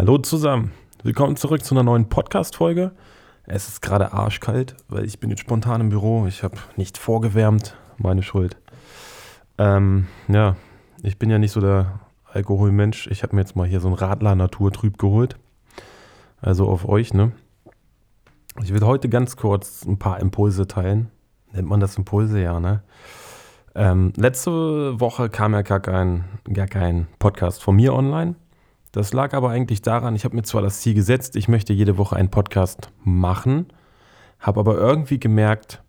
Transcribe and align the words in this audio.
Hallo 0.00 0.16
zusammen, 0.16 0.72
willkommen 1.02 1.36
zurück 1.36 1.62
zu 1.62 1.74
einer 1.74 1.82
neuen 1.82 2.08
Podcast-Folge. 2.08 2.92
Es 3.44 3.68
ist 3.68 3.82
gerade 3.82 4.14
arschkalt, 4.14 4.74
weil 4.88 5.04
ich 5.04 5.20
bin 5.20 5.28
jetzt 5.28 5.40
spontan 5.40 5.82
im 5.82 5.90
Büro. 5.90 6.24
Ich 6.26 6.42
habe 6.42 6.56
nicht 6.76 6.96
vorgewärmt, 6.96 7.76
meine 7.98 8.22
Schuld. 8.22 8.56
Ähm, 9.58 10.06
ja, 10.26 10.56
ich 11.02 11.18
bin 11.18 11.28
ja 11.28 11.36
nicht 11.36 11.52
so 11.52 11.60
der 11.60 12.00
Alkoholmensch. 12.24 13.08
Ich 13.08 13.22
habe 13.22 13.36
mir 13.36 13.42
jetzt 13.42 13.56
mal 13.56 13.68
hier 13.68 13.80
so 13.80 13.88
ein 13.88 13.92
Radler 13.92 14.34
Naturtrüb 14.34 14.96
geholt. 14.96 15.36
Also 16.40 16.66
auf 16.66 16.88
euch, 16.88 17.12
ne? 17.12 17.32
Ich 18.62 18.72
will 18.72 18.80
heute 18.80 19.10
ganz 19.10 19.36
kurz 19.36 19.84
ein 19.84 19.98
paar 19.98 20.18
Impulse 20.18 20.66
teilen. 20.66 21.10
Nennt 21.52 21.68
man 21.68 21.78
das 21.78 21.98
Impulse, 21.98 22.40
ja, 22.40 22.58
ne? 22.58 22.82
Ähm, 23.74 24.14
letzte 24.16 24.98
Woche 24.98 25.28
kam 25.28 25.52
ja 25.52 25.60
gar 25.60 25.80
kein, 25.80 26.24
gar 26.50 26.68
kein 26.68 27.06
Podcast 27.18 27.62
von 27.62 27.76
mir 27.76 27.92
online. 27.92 28.36
Das 28.92 29.12
lag 29.12 29.34
aber 29.34 29.50
eigentlich 29.50 29.82
daran, 29.82 30.16
ich 30.16 30.24
habe 30.24 30.34
mir 30.34 30.42
zwar 30.42 30.62
das 30.62 30.80
Ziel 30.80 30.94
gesetzt, 30.94 31.36
ich 31.36 31.48
möchte 31.48 31.72
jede 31.72 31.96
Woche 31.96 32.16
einen 32.16 32.30
Podcast 32.30 32.90
machen, 33.04 33.66
habe 34.40 34.58
aber 34.58 34.76
irgendwie 34.76 35.20
gemerkt, 35.20 35.82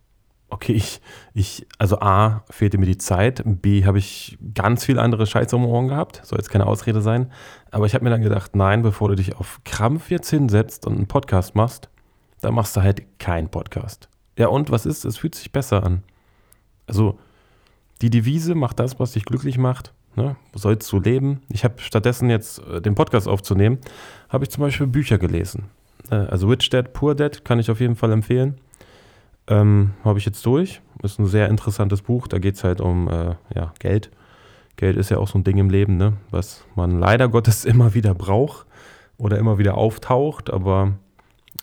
okay, 0.50 0.72
ich, 0.72 1.00
ich, 1.34 1.66
also 1.78 1.98
A, 2.00 2.44
fehlte 2.50 2.78
mir 2.78 2.86
die 2.86 2.98
Zeit, 2.98 3.42
B, 3.44 3.84
habe 3.86 3.98
ich 3.98 4.38
ganz 4.54 4.84
viel 4.84 4.98
andere 4.98 5.26
Scheiße 5.26 5.56
um 5.56 5.64
Ohren 5.64 5.88
gehabt, 5.88 6.20
soll 6.24 6.38
jetzt 6.38 6.50
keine 6.50 6.66
Ausrede 6.66 7.00
sein, 7.00 7.32
aber 7.70 7.86
ich 7.86 7.94
habe 7.94 8.04
mir 8.04 8.10
dann 8.10 8.22
gedacht, 8.22 8.54
nein, 8.54 8.82
bevor 8.82 9.08
du 9.08 9.16
dich 9.16 9.34
auf 9.36 9.60
Krampf 9.64 10.10
jetzt 10.10 10.30
hinsetzt 10.30 10.86
und 10.86 10.96
einen 10.96 11.08
Podcast 11.08 11.56
machst, 11.56 11.88
dann 12.40 12.54
machst 12.54 12.76
du 12.76 12.82
halt 12.82 13.18
keinen 13.18 13.48
Podcast. 13.48 14.08
Ja 14.38 14.48
und, 14.48 14.70
was 14.70 14.86
ist? 14.86 15.04
Es 15.04 15.16
fühlt 15.16 15.34
sich 15.34 15.52
besser 15.52 15.82
an. 15.82 16.02
Also, 16.86 17.18
die 18.00 18.10
Devise, 18.10 18.54
macht 18.54 18.78
das, 18.78 19.00
was 19.00 19.12
dich 19.12 19.24
glücklich 19.24 19.58
macht, 19.58 19.92
Ne? 20.14 20.36
Sollst 20.54 20.90
du 20.92 21.00
leben? 21.00 21.40
Ich 21.48 21.64
habe 21.64 21.74
stattdessen 21.78 22.28
jetzt 22.28 22.58
äh, 22.66 22.80
den 22.80 22.94
Podcast 22.94 23.28
aufzunehmen, 23.28 23.78
habe 24.28 24.44
ich 24.44 24.50
zum 24.50 24.62
Beispiel 24.62 24.86
Bücher 24.86 25.18
gelesen. 25.18 25.70
Äh, 26.10 26.16
also 26.16 26.48
Rich 26.48 26.70
Dad, 26.70 26.92
Poor 26.92 27.14
Dad 27.14 27.44
kann 27.44 27.58
ich 27.58 27.70
auf 27.70 27.80
jeden 27.80 27.96
Fall 27.96 28.12
empfehlen. 28.12 28.58
Ähm, 29.48 29.92
habe 30.04 30.18
ich 30.18 30.26
jetzt 30.26 30.44
durch. 30.46 30.80
Ist 31.02 31.18
ein 31.18 31.26
sehr 31.26 31.48
interessantes 31.48 32.02
Buch. 32.02 32.28
Da 32.28 32.38
geht 32.38 32.54
es 32.54 32.64
halt 32.64 32.80
um 32.80 33.08
äh, 33.08 33.34
ja, 33.54 33.72
Geld. 33.78 34.10
Geld 34.76 34.96
ist 34.96 35.10
ja 35.10 35.18
auch 35.18 35.28
so 35.28 35.38
ein 35.38 35.44
Ding 35.44 35.58
im 35.58 35.70
Leben, 35.70 35.96
ne? 35.96 36.14
was 36.30 36.64
man 36.74 36.98
leider 36.98 37.28
Gottes 37.28 37.64
immer 37.64 37.94
wieder 37.94 38.14
braucht 38.14 38.66
oder 39.16 39.38
immer 39.38 39.58
wieder 39.58 39.76
auftaucht. 39.76 40.50
Aber 40.50 40.94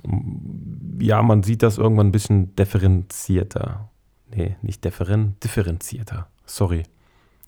mm, 0.03 1.00
ja, 1.02 1.22
man 1.22 1.44
sieht 1.44 1.63
das 1.63 1.78
irgendwann 1.78 2.08
ein 2.08 2.11
bisschen 2.11 2.56
differenzierter. 2.56 3.89
Nee, 4.34 4.58
nicht 4.61 4.84
differen, 4.84 5.36
differenzierter. 5.44 6.28
Sorry. 6.45 6.84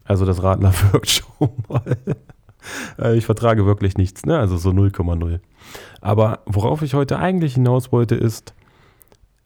Also 0.04 0.26
das 0.26 0.44
Radler 0.44 0.74
wirkt 0.92 1.10
schon 1.10 1.50
mal. 1.68 1.98
Äh, 3.00 3.18
ich 3.18 3.26
vertrage 3.26 3.66
wirklich 3.66 3.98
nichts, 3.98 4.26
ne? 4.26 4.38
Also 4.38 4.58
so 4.58 4.70
0,0. 4.70 5.40
Aber 6.02 6.40
worauf 6.46 6.82
ich 6.82 6.94
heute 6.94 7.20
eigentlich 7.20 7.56
hinaus 7.56 7.92
wollte, 7.92 8.16
ist, 8.16 8.54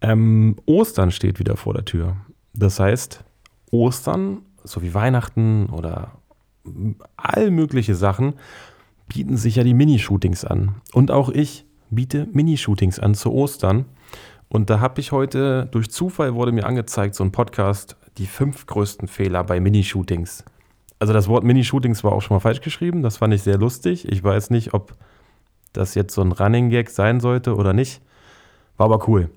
ähm, 0.02 0.58
Ostern 0.66 1.12
steht 1.12 1.40
wieder 1.40 1.58
vor 1.58 1.74
der 1.74 1.86
Tür. 1.86 2.18
Das 2.54 2.80
heißt, 2.80 3.24
Ostern, 3.72 4.42
so 4.64 4.82
wie 4.82 4.94
Weihnachten 4.94 5.68
oder 5.68 6.12
all 7.18 7.52
mögliche 7.52 7.96
Sachen, 7.96 8.34
bieten 9.08 9.38
sich 9.38 9.56
ja 9.56 9.64
die 9.64 9.74
Minishootings 9.74 10.46
an. 10.46 10.76
Und 10.94 11.12
auch 11.12 11.30
ich 11.30 11.66
biete 11.90 12.28
Minishootings 12.32 13.00
an 13.00 13.14
zu 13.16 13.32
Ostern. 13.32 13.86
Und 14.48 14.70
da 14.70 14.80
habe 14.80 15.00
ich 15.02 15.12
heute, 15.12 15.68
durch 15.72 15.90
Zufall 15.92 16.36
wurde 16.36 16.52
mir 16.52 16.66
angezeigt, 16.66 17.16
so 17.16 17.24
ein 17.24 17.32
Podcast, 17.32 17.98
die 18.18 18.28
fünf 18.28 18.66
größten 18.66 19.08
Fehler 19.08 19.44
bei 19.44 19.60
Minishootings. 19.60 20.44
Also 21.00 21.14
das 21.14 21.28
Wort 21.28 21.44
Minishootings 21.44 22.04
war 22.04 22.14
auch 22.14 22.22
schon 22.22 22.36
mal 22.36 22.40
falsch 22.40 22.62
geschrieben. 22.62 23.02
Das 23.02 23.18
fand 23.18 23.34
ich 23.34 23.44
sehr 23.44 23.58
lustig. 23.58 24.08
Ich 24.10 24.24
weiß 24.24 24.50
nicht, 24.50 24.74
ob 24.74 24.96
das 25.74 25.96
jetzt 25.96 26.14
so 26.14 26.22
ein 26.22 26.32
Running 26.32 26.70
Gag 26.70 26.90
sein 26.90 27.20
sollte 27.20 27.56
oder 27.56 27.74
nicht. 27.74 28.02
War 28.78 28.86
aber 28.86 29.08
cool. 29.08 29.30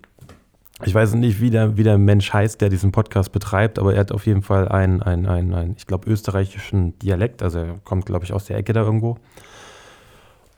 Ich 0.84 0.94
weiß 0.94 1.14
nicht, 1.14 1.40
wie 1.40 1.50
der, 1.50 1.76
wie 1.76 1.82
der 1.82 1.98
Mensch 1.98 2.32
heißt, 2.32 2.60
der 2.60 2.68
diesen 2.68 2.92
Podcast 2.92 3.32
betreibt, 3.32 3.80
aber 3.80 3.94
er 3.94 4.00
hat 4.00 4.12
auf 4.12 4.26
jeden 4.26 4.42
Fall 4.42 4.69
einen, 4.69 5.03
einen, 5.03 5.26
einen, 5.26 5.53
einen 5.53 5.74
ich 5.76 5.88
glaube, 5.88 6.08
österreichischen 6.08 6.97
Dialekt. 7.00 7.42
Also 7.42 7.58
er 7.58 7.78
kommt, 7.82 8.06
glaube 8.06 8.24
ich, 8.24 8.32
aus 8.32 8.44
der 8.44 8.56
Ecke 8.56 8.72
da 8.72 8.82
irgendwo. 8.82 9.19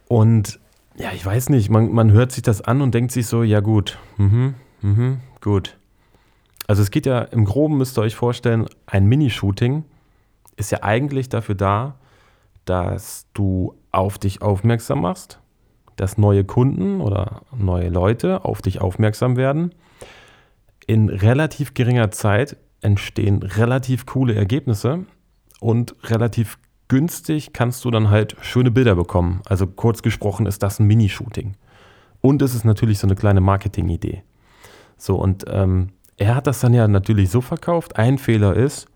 Und 0.09 0.61
ja, 0.97 1.13
ich 1.15 1.25
weiß 1.25 1.49
nicht, 1.49 1.71
man, 1.71 1.93
man 1.93 2.13
hört 2.13 2.33
sich 2.33 2.43
das 2.43 2.61
an 2.61 2.83
und 2.83 2.95
denkt 2.95 3.13
sich 3.13 3.27
so, 3.27 3.43
ja 3.43 3.61
gut, 3.61 3.99
mhm, 4.19 4.55
mhm, 4.83 5.21
gut. 5.41 5.79
Also 6.71 6.83
es 6.83 6.93
geht 6.93 7.05
ja 7.05 7.23
im 7.23 7.47
Groben, 7.47 7.79
müsst 7.79 7.99
ihr 7.99 8.03
euch 8.03 8.15
vorstellen, 8.15 8.67
ein 8.87 9.07
Minishooting 9.07 9.83
ist 10.55 10.71
ja 10.71 10.85
eigentlich 10.85 11.29
dafür 11.29 11.57
da, 11.57 11.97
dass 12.65 13.27
du 13.35 13.75
auf 13.91 14.19
dich 14.19 14.41
aufmerksam 14.41 15.01
machst, 15.01 15.41
dass 15.97 16.17
neue 16.17 16.45
Kunden 16.45 17.01
oder 17.01 17.43
neue 17.59 17.89
Leute 17.89 18.45
auf 18.45 18.63
dich 18.63 18.81
aufmerksam 18.81 19.37
werden. 19.37 19.75
In 20.87 21.09
relativ 21.09 21.75
geringer 21.75 22.13
Zeit 22.13 22.57
entstehen 22.83 23.43
relativ 23.43 24.07
coole 24.07 24.37
Ergebnisse 24.37 25.07
und 25.59 25.97
relativ 26.05 26.57
günstig 26.87 27.53
kannst 27.53 27.85
du 27.85 27.91
dann 27.91 28.11
halt 28.11 28.37
schöne 28.43 28.71
Bilder 28.71 28.95
bekommen. 28.95 29.41
Also 29.45 29.67
kurz 29.67 30.03
gesprochen 30.03 30.47
ist 30.47 30.63
das 30.63 30.79
ein 30.79 30.87
Minishooting. 30.87 31.57
Und 32.21 32.43
es 32.43 32.55
ist 32.55 32.65
natürlich 32.65 33.01
so 33.01 33.09
eine 33.09 33.17
kleine 33.17 33.41
Marketing-Idee. 33.41 34.23
So, 34.97 35.17
und 35.17 35.47
ähm, 35.49 35.89
er 36.21 36.35
hat 36.35 36.47
das 36.47 36.61
dann 36.61 36.75
ja 36.75 36.87
natürlich 36.87 37.31
so 37.31 37.41
verkauft. 37.41 37.97
Ein 37.97 38.19
Fehler 38.19 38.55
ist, 38.55 38.87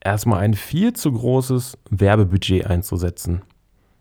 erstmal 0.00 0.40
ein 0.40 0.54
viel 0.54 0.92
zu 0.92 1.12
großes 1.12 1.78
Werbebudget 1.90 2.66
einzusetzen. 2.66 3.42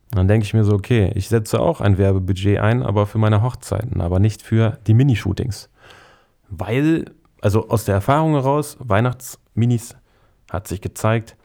dann 0.10 0.28
denke 0.28 0.46
ich 0.46 0.56
mir 0.56 0.64
so, 0.64 0.74
okay, 0.74 1.12
ich 1.14 1.30
setze 1.30 1.60
auch 1.60 1.80
ein 1.80 2.00
Werbebudget 2.00 2.58
ein, 2.58 2.82
aber 2.82 3.06
für 3.06 3.20
meine 3.20 3.44
Hochzeiten, 3.44 4.02
aber 4.02 4.18
nicht 4.18 4.42
für 4.42 4.80
die 4.88 4.96
Minishootings. 4.96 5.70
Weil, 6.50 7.06
also 7.40 7.70
aus 7.70 7.86
der 7.86 7.94
Erfahrung 7.94 8.32
heraus, 8.32 8.78
Weihnachtsminis 8.80 9.96
hat 10.50 10.68
sich 10.68 10.82
gezeigt, 10.82 11.36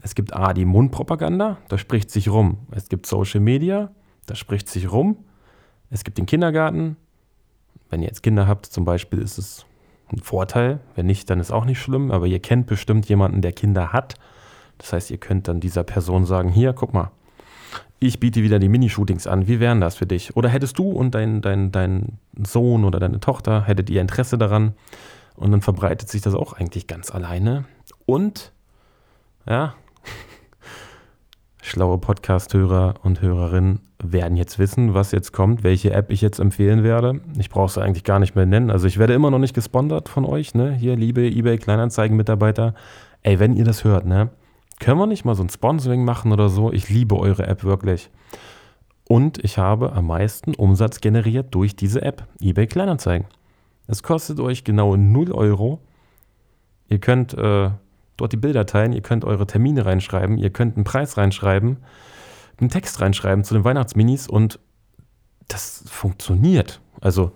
es 0.00 0.14
gibt 0.14 0.34
A, 0.34 0.54
die 0.54 0.64
Mundpropaganda, 0.64 1.58
da 1.68 1.76
spricht 1.76 2.10
sich 2.10 2.30
rum. 2.30 2.66
Es 2.70 2.88
gibt 2.88 3.04
Social 3.04 3.40
Media, 3.40 3.90
da 4.24 4.34
spricht 4.34 4.70
sich 4.70 4.90
rum. 4.90 5.18
Es 5.90 6.02
gibt 6.02 6.16
den 6.16 6.24
Kindergarten. 6.24 6.96
Wenn 7.90 8.00
ihr 8.00 8.08
jetzt 8.08 8.22
Kinder 8.22 8.46
habt, 8.46 8.64
zum 8.64 8.86
Beispiel, 8.86 9.20
ist 9.20 9.36
es 9.36 9.65
ein 10.12 10.20
Vorteil. 10.20 10.80
Wenn 10.94 11.06
nicht, 11.06 11.28
dann 11.30 11.40
ist 11.40 11.50
auch 11.50 11.64
nicht 11.64 11.80
schlimm. 11.80 12.10
Aber 12.10 12.26
ihr 12.26 12.40
kennt 12.40 12.66
bestimmt 12.66 13.08
jemanden, 13.08 13.42
der 13.42 13.52
Kinder 13.52 13.92
hat. 13.92 14.14
Das 14.78 14.92
heißt, 14.92 15.10
ihr 15.10 15.18
könnt 15.18 15.48
dann 15.48 15.60
dieser 15.60 15.84
Person 15.84 16.26
sagen: 16.26 16.50
Hier, 16.50 16.72
guck 16.72 16.92
mal, 16.92 17.10
ich 17.98 18.20
biete 18.20 18.42
wieder 18.42 18.58
die 18.58 18.68
Minishootings 18.68 19.26
an. 19.26 19.48
Wie 19.48 19.60
wären 19.60 19.80
das 19.80 19.96
für 19.96 20.06
dich? 20.06 20.36
Oder 20.36 20.48
hättest 20.48 20.78
du 20.78 20.90
und 20.90 21.14
dein, 21.14 21.40
dein, 21.40 21.72
dein 21.72 22.18
Sohn 22.44 22.84
oder 22.84 22.98
deine 22.98 23.20
Tochter, 23.20 23.64
hättet 23.64 23.90
ihr 23.90 24.00
Interesse 24.00 24.36
daran? 24.36 24.74
Und 25.34 25.50
dann 25.52 25.62
verbreitet 25.62 26.08
sich 26.08 26.22
das 26.22 26.34
auch 26.34 26.54
eigentlich 26.54 26.86
ganz 26.86 27.10
alleine. 27.10 27.64
Und, 28.04 28.52
ja, 29.46 29.74
schlaue 31.68 31.98
Podcast-Hörer 31.98 32.94
und 33.02 33.20
Hörerinnen 33.20 33.80
werden 34.02 34.36
jetzt 34.36 34.58
wissen, 34.58 34.94
was 34.94 35.12
jetzt 35.12 35.32
kommt, 35.32 35.64
welche 35.64 35.92
App 35.92 36.10
ich 36.10 36.20
jetzt 36.20 36.38
empfehlen 36.38 36.84
werde. 36.84 37.20
Ich 37.38 37.50
brauche 37.50 37.66
es 37.66 37.78
eigentlich 37.78 38.04
gar 38.04 38.18
nicht 38.18 38.34
mehr 38.34 38.46
nennen. 38.46 38.70
Also 38.70 38.86
ich 38.86 38.98
werde 38.98 39.14
immer 39.14 39.30
noch 39.30 39.38
nicht 39.38 39.54
gesponsert 39.54 40.08
von 40.08 40.24
euch, 40.24 40.54
ne? 40.54 40.72
Hier, 40.72 40.96
liebe 40.96 41.22
eBay 41.22 41.58
Kleinanzeigen-Mitarbeiter. 41.58 42.74
Ey, 43.22 43.38
wenn 43.38 43.56
ihr 43.56 43.64
das 43.64 43.84
hört, 43.84 44.06
ne? 44.06 44.30
Können 44.78 44.98
wir 44.98 45.06
nicht 45.06 45.24
mal 45.24 45.34
so 45.34 45.42
ein 45.42 45.48
Sponsoring 45.48 46.04
machen 46.04 46.32
oder 46.32 46.48
so? 46.48 46.72
Ich 46.72 46.88
liebe 46.88 47.18
eure 47.18 47.46
App 47.46 47.64
wirklich. 47.64 48.10
Und 49.08 49.42
ich 49.42 49.58
habe 49.58 49.92
am 49.92 50.08
meisten 50.08 50.54
Umsatz 50.54 51.00
generiert 51.00 51.54
durch 51.54 51.76
diese 51.76 52.02
App, 52.02 52.26
eBay 52.40 52.66
Kleinanzeigen. 52.66 53.26
Es 53.86 54.02
kostet 54.02 54.40
euch 54.40 54.64
genau 54.64 54.96
0 54.96 55.32
Euro. 55.32 55.80
Ihr 56.88 56.98
könnt 56.98 57.34
äh, 57.34 57.70
dort 58.16 58.32
die 58.32 58.36
Bilder 58.36 58.66
teilen, 58.66 58.92
ihr 58.92 59.02
könnt 59.02 59.24
eure 59.24 59.46
Termine 59.46 59.86
reinschreiben, 59.86 60.38
ihr 60.38 60.50
könnt 60.50 60.76
einen 60.76 60.84
Preis 60.84 61.16
reinschreiben, 61.16 61.78
einen 62.58 62.70
Text 62.70 63.00
reinschreiben 63.00 63.44
zu 63.44 63.54
den 63.54 63.64
Weihnachtsminis 63.64 64.28
und 64.28 64.58
das 65.48 65.84
funktioniert. 65.86 66.80
Also 67.00 67.32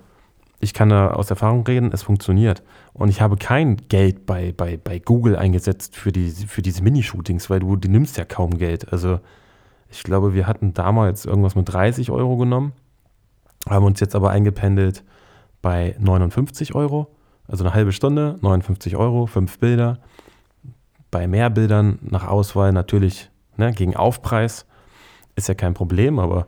ich 0.60 0.74
kann 0.74 0.90
da 0.90 1.12
aus 1.12 1.30
Erfahrung 1.30 1.64
reden, 1.66 1.90
es 1.92 2.02
funktioniert. 2.02 2.62
Und 2.92 3.08
ich 3.08 3.20
habe 3.20 3.36
kein 3.36 3.76
Geld 3.88 4.26
bei, 4.26 4.52
bei, 4.52 4.76
bei 4.76 4.98
Google 4.98 5.36
eingesetzt 5.36 5.96
für, 5.96 6.12
die, 6.12 6.30
für 6.30 6.60
diese 6.60 6.82
Minishootings, 6.82 7.48
weil 7.48 7.60
du, 7.60 7.76
du 7.76 7.88
nimmst 7.88 8.18
ja 8.18 8.26
kaum 8.26 8.58
Geld. 8.58 8.92
Also 8.92 9.20
ich 9.90 10.02
glaube, 10.02 10.34
wir 10.34 10.46
hatten 10.46 10.74
damals 10.74 11.24
irgendwas 11.24 11.54
mit 11.54 11.72
30 11.72 12.10
Euro 12.10 12.36
genommen, 12.36 12.72
haben 13.68 13.86
uns 13.86 14.00
jetzt 14.00 14.14
aber 14.14 14.30
eingependelt 14.30 15.02
bei 15.62 15.96
59 15.98 16.74
Euro. 16.74 17.08
Also 17.48 17.64
eine 17.64 17.74
halbe 17.74 17.92
Stunde, 17.92 18.38
59 18.42 18.96
Euro, 18.96 19.26
fünf 19.26 19.58
Bilder 19.58 19.98
bei 21.10 21.26
mehr 21.26 21.50
Bildern 21.50 21.98
nach 22.02 22.26
Auswahl 22.26 22.72
natürlich 22.72 23.30
ne, 23.56 23.72
gegen 23.72 23.96
Aufpreis 23.96 24.66
ist 25.36 25.48
ja 25.48 25.54
kein 25.54 25.74
Problem, 25.74 26.18
aber 26.18 26.46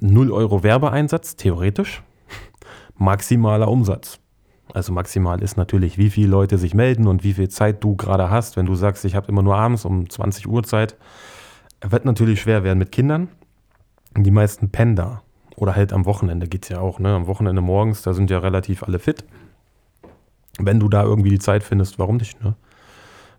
0 0.00 0.32
Euro 0.32 0.62
Werbeeinsatz, 0.62 1.36
theoretisch, 1.36 2.02
maximaler 2.96 3.68
Umsatz. 3.68 4.18
Also 4.72 4.92
maximal 4.92 5.42
ist 5.42 5.56
natürlich, 5.56 5.98
wie 5.98 6.10
viele 6.10 6.28
Leute 6.28 6.58
sich 6.58 6.74
melden 6.74 7.06
und 7.06 7.24
wie 7.24 7.34
viel 7.34 7.48
Zeit 7.48 7.82
du 7.82 7.96
gerade 7.96 8.30
hast. 8.30 8.56
Wenn 8.56 8.66
du 8.66 8.74
sagst, 8.74 9.04
ich 9.04 9.14
habe 9.14 9.28
immer 9.28 9.42
nur 9.42 9.56
abends 9.56 9.84
um 9.84 10.08
20 10.08 10.46
Uhr 10.46 10.62
Zeit, 10.62 10.96
wird 11.82 12.04
natürlich 12.04 12.40
schwer 12.40 12.62
werden 12.62 12.78
mit 12.78 12.92
Kindern. 12.92 13.28
Die 14.16 14.30
meisten 14.30 14.70
pennen 14.70 14.96
da. 14.96 15.22
Oder 15.56 15.74
halt 15.74 15.92
am 15.92 16.06
Wochenende 16.06 16.46
geht 16.46 16.64
es 16.64 16.68
ja 16.68 16.80
auch. 16.80 16.98
Ne? 16.98 17.14
Am 17.14 17.26
Wochenende 17.26 17.60
morgens, 17.60 18.02
da 18.02 18.14
sind 18.14 18.30
ja 18.30 18.38
relativ 18.38 18.82
alle 18.82 18.98
fit. 18.98 19.24
Wenn 20.58 20.80
du 20.80 20.88
da 20.88 21.02
irgendwie 21.02 21.30
die 21.30 21.38
Zeit 21.38 21.62
findest, 21.62 21.98
warum 21.98 22.16
nicht? 22.16 22.42
Ne? 22.42 22.54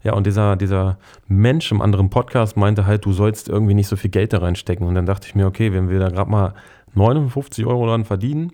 Ja, 0.03 0.13
und 0.13 0.25
dieser, 0.25 0.55
dieser 0.55 0.97
Mensch 1.27 1.71
im 1.71 1.81
anderen 1.81 2.09
Podcast 2.09 2.57
meinte 2.57 2.85
halt, 2.85 3.05
du 3.05 3.13
sollst 3.13 3.49
irgendwie 3.49 3.75
nicht 3.75 3.87
so 3.87 3.95
viel 3.95 4.09
Geld 4.09 4.33
da 4.33 4.39
reinstecken. 4.39 4.87
Und 4.87 4.95
dann 4.95 5.05
dachte 5.05 5.27
ich 5.27 5.35
mir, 5.35 5.45
okay, 5.45 5.73
wenn 5.73 5.89
wir 5.89 5.99
da 5.99 6.09
gerade 6.09 6.29
mal 6.29 6.53
59 6.95 7.65
Euro 7.65 7.85
dran 7.85 8.05
verdienen, 8.05 8.51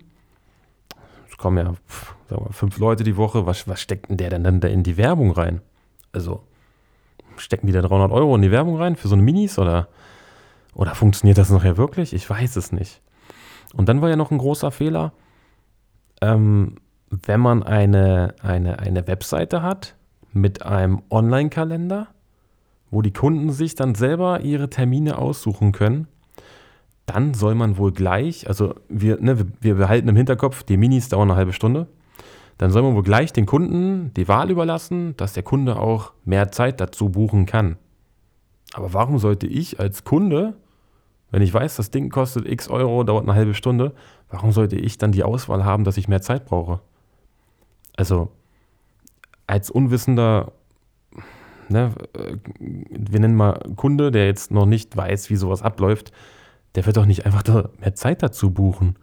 es 1.30 1.38
kommen 1.38 1.56
ja 1.56 1.74
sagen 2.28 2.44
wir, 2.44 2.52
fünf 2.52 2.78
Leute 2.78 3.04
die 3.04 3.16
Woche, 3.16 3.46
was, 3.46 3.66
was 3.66 3.80
steckt 3.80 4.10
denn 4.10 4.16
der 4.16 4.30
denn 4.30 4.44
dann 4.44 4.60
da 4.60 4.68
in 4.68 4.82
die 4.82 4.96
Werbung 4.96 5.32
rein? 5.32 5.62
Also, 6.12 6.42
stecken 7.36 7.66
die 7.66 7.72
da 7.72 7.82
300 7.82 8.12
Euro 8.12 8.34
in 8.36 8.42
die 8.42 8.50
Werbung 8.50 8.76
rein 8.76 8.96
für 8.96 9.08
so 9.08 9.14
eine 9.14 9.22
Minis 9.22 9.58
oder, 9.58 9.88
oder 10.74 10.94
funktioniert 10.94 11.38
das 11.38 11.50
nachher 11.50 11.76
wirklich? 11.76 12.12
Ich 12.12 12.28
weiß 12.28 12.56
es 12.56 12.72
nicht. 12.72 13.00
Und 13.74 13.88
dann 13.88 14.02
war 14.02 14.08
ja 14.08 14.16
noch 14.16 14.30
ein 14.30 14.38
großer 14.38 14.70
Fehler, 14.70 15.12
ähm, 16.20 16.76
wenn 17.10 17.40
man 17.40 17.62
eine, 17.62 18.34
eine, 18.42 18.78
eine 18.80 19.06
Webseite 19.06 19.62
hat, 19.62 19.94
mit 20.40 20.64
einem 20.64 21.02
Online-Kalender, 21.10 22.08
wo 22.90 23.02
die 23.02 23.12
Kunden 23.12 23.50
sich 23.52 23.74
dann 23.74 23.94
selber 23.94 24.40
ihre 24.40 24.70
Termine 24.70 25.18
aussuchen 25.18 25.72
können. 25.72 26.08
Dann 27.06 27.34
soll 27.34 27.54
man 27.54 27.78
wohl 27.78 27.92
gleich, 27.92 28.48
also 28.48 28.74
wir, 28.88 29.20
ne, 29.20 29.46
wir 29.60 29.74
behalten 29.76 30.08
im 30.08 30.16
Hinterkopf, 30.16 30.62
die 30.62 30.76
Minis 30.76 31.08
dauern 31.08 31.30
eine 31.30 31.38
halbe 31.38 31.52
Stunde. 31.52 31.86
Dann 32.58 32.70
soll 32.70 32.82
man 32.82 32.94
wohl 32.94 33.02
gleich 33.02 33.32
den 33.32 33.46
Kunden 33.46 34.12
die 34.14 34.28
Wahl 34.28 34.50
überlassen, 34.50 35.16
dass 35.16 35.32
der 35.32 35.44
Kunde 35.44 35.78
auch 35.78 36.12
mehr 36.24 36.50
Zeit 36.50 36.80
dazu 36.80 37.08
buchen 37.08 37.46
kann. 37.46 37.76
Aber 38.74 38.92
warum 38.92 39.18
sollte 39.18 39.46
ich 39.46 39.80
als 39.80 40.04
Kunde, 40.04 40.54
wenn 41.30 41.42
ich 41.42 41.54
weiß, 41.54 41.76
das 41.76 41.90
Ding 41.90 42.10
kostet 42.10 42.46
x 42.46 42.68
Euro, 42.68 43.04
dauert 43.04 43.24
eine 43.24 43.34
halbe 43.34 43.54
Stunde, 43.54 43.94
warum 44.28 44.52
sollte 44.52 44.76
ich 44.76 44.98
dann 44.98 45.12
die 45.12 45.22
Auswahl 45.22 45.64
haben, 45.64 45.84
dass 45.84 45.96
ich 45.96 46.08
mehr 46.08 46.20
Zeit 46.20 46.46
brauche? 46.46 46.80
Also, 47.96 48.30
als 49.48 49.70
unwissender, 49.70 50.52
ne, 51.68 51.92
wir 52.60 53.20
nennen 53.20 53.34
mal 53.34 53.58
Kunde, 53.74 54.12
der 54.12 54.26
jetzt 54.26 54.52
noch 54.52 54.66
nicht 54.66 54.96
weiß, 54.96 55.30
wie 55.30 55.36
sowas 55.36 55.62
abläuft, 55.62 56.12
der 56.76 56.86
wird 56.86 56.96
doch 56.96 57.06
nicht 57.06 57.26
einfach 57.26 57.42
mehr 57.80 57.94
Zeit 57.94 58.22
dazu 58.22 58.52
buchen. 58.52 58.96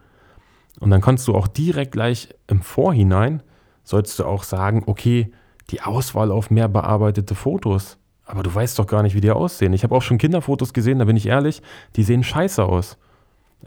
Und 0.80 0.90
dann 0.90 1.00
kannst 1.00 1.26
du 1.28 1.34
auch 1.34 1.48
direkt 1.48 1.92
gleich 1.92 2.28
im 2.46 2.62
Vorhinein, 2.62 3.42
sollst 3.82 4.18
du 4.18 4.24
auch 4.24 4.44
sagen, 4.44 4.84
okay, 4.86 5.32
die 5.70 5.82
Auswahl 5.82 6.30
auf 6.30 6.50
mehr 6.50 6.68
bearbeitete 6.68 7.34
Fotos. 7.34 7.98
Aber 8.24 8.42
du 8.42 8.54
weißt 8.54 8.78
doch 8.78 8.86
gar 8.86 9.02
nicht, 9.02 9.14
wie 9.14 9.20
die 9.20 9.30
aussehen. 9.30 9.72
Ich 9.72 9.84
habe 9.84 9.94
auch 9.94 10.02
schon 10.02 10.18
Kinderfotos 10.18 10.72
gesehen, 10.72 10.98
da 10.98 11.04
bin 11.04 11.16
ich 11.16 11.26
ehrlich, 11.26 11.62
die 11.96 12.02
sehen 12.02 12.24
scheiße 12.24 12.64
aus. 12.64 12.98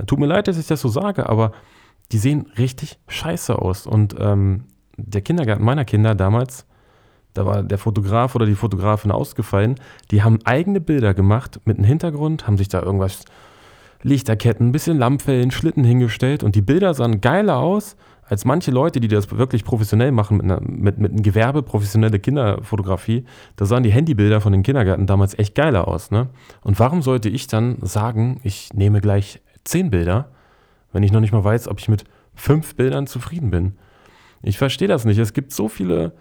Tut 0.05 0.19
mir 0.19 0.27
leid, 0.27 0.47
dass 0.47 0.57
ich 0.57 0.67
das 0.67 0.81
so 0.81 0.89
sage, 0.89 1.27
aber 1.27 1.51
die 2.11 2.17
sehen 2.17 2.51
richtig 2.57 2.99
scheiße 3.07 3.57
aus. 3.57 3.85
Und 3.87 4.15
ähm, 4.19 4.65
der 4.97 5.21
Kindergarten 5.21 5.63
meiner 5.63 5.85
Kinder 5.85 6.15
damals, 6.15 6.65
da 7.33 7.45
war 7.45 7.63
der 7.63 7.77
Fotograf 7.77 8.35
oder 8.35 8.45
die 8.45 8.55
Fotografin 8.55 9.11
ausgefallen, 9.11 9.75
die 10.11 10.23
haben 10.23 10.39
eigene 10.45 10.81
Bilder 10.81 11.13
gemacht 11.13 11.59
mit 11.65 11.77
einem 11.77 11.85
Hintergrund, 11.85 12.47
haben 12.47 12.57
sich 12.57 12.69
da 12.69 12.81
irgendwas, 12.81 13.25
Lichterketten, 14.01 14.69
ein 14.69 14.71
bisschen 14.71 14.97
Lampfellen, 14.97 15.51
Schlitten 15.51 15.83
hingestellt 15.83 16.43
und 16.43 16.55
die 16.55 16.61
Bilder 16.61 16.93
sahen 16.93 17.21
geiler 17.21 17.57
aus 17.57 17.95
als 18.29 18.45
manche 18.45 18.69
Leute, 18.69 18.99
die 18.99 19.07
das 19.07 19.29
wirklich 19.31 19.63
professionell 19.63 20.11
machen, 20.11 20.37
mit, 20.37 20.45
einer, 20.45 20.61
mit, 20.61 20.99
mit 20.99 21.11
einem 21.11 21.23
Gewerbe, 21.23 21.63
professionelle 21.63 22.19
Kinderfotografie, 22.19 23.25
da 23.55 23.65
sahen 23.65 23.81
die 23.81 23.91
Handybilder 23.91 24.39
von 24.39 24.51
den 24.51 24.61
Kindergärten 24.61 25.07
damals 25.07 25.37
echt 25.37 25.55
geiler 25.55 25.87
aus. 25.87 26.11
Ne? 26.11 26.29
Und 26.61 26.79
warum 26.79 27.01
sollte 27.01 27.27
ich 27.27 27.47
dann 27.47 27.77
sagen, 27.81 28.39
ich 28.43 28.71
nehme 28.73 29.01
gleich 29.01 29.41
zehn 29.63 29.89
Bilder, 29.89 30.29
wenn 30.93 31.01
ich 31.01 31.11
noch 31.11 31.21
nicht 31.21 31.33
mal 31.33 31.43
weiß, 31.43 31.67
ob 31.67 31.79
ich 31.79 31.89
mit 31.89 32.03
fünf 32.35 32.75
Bildern 32.75 33.07
zufrieden 33.07 33.49
bin? 33.49 33.73
Ich 34.43 34.59
verstehe 34.59 34.87
das 34.87 35.05
nicht. 35.05 35.17
Es 35.17 35.33
gibt 35.33 35.51
so 35.51 35.67
viele 35.67 36.13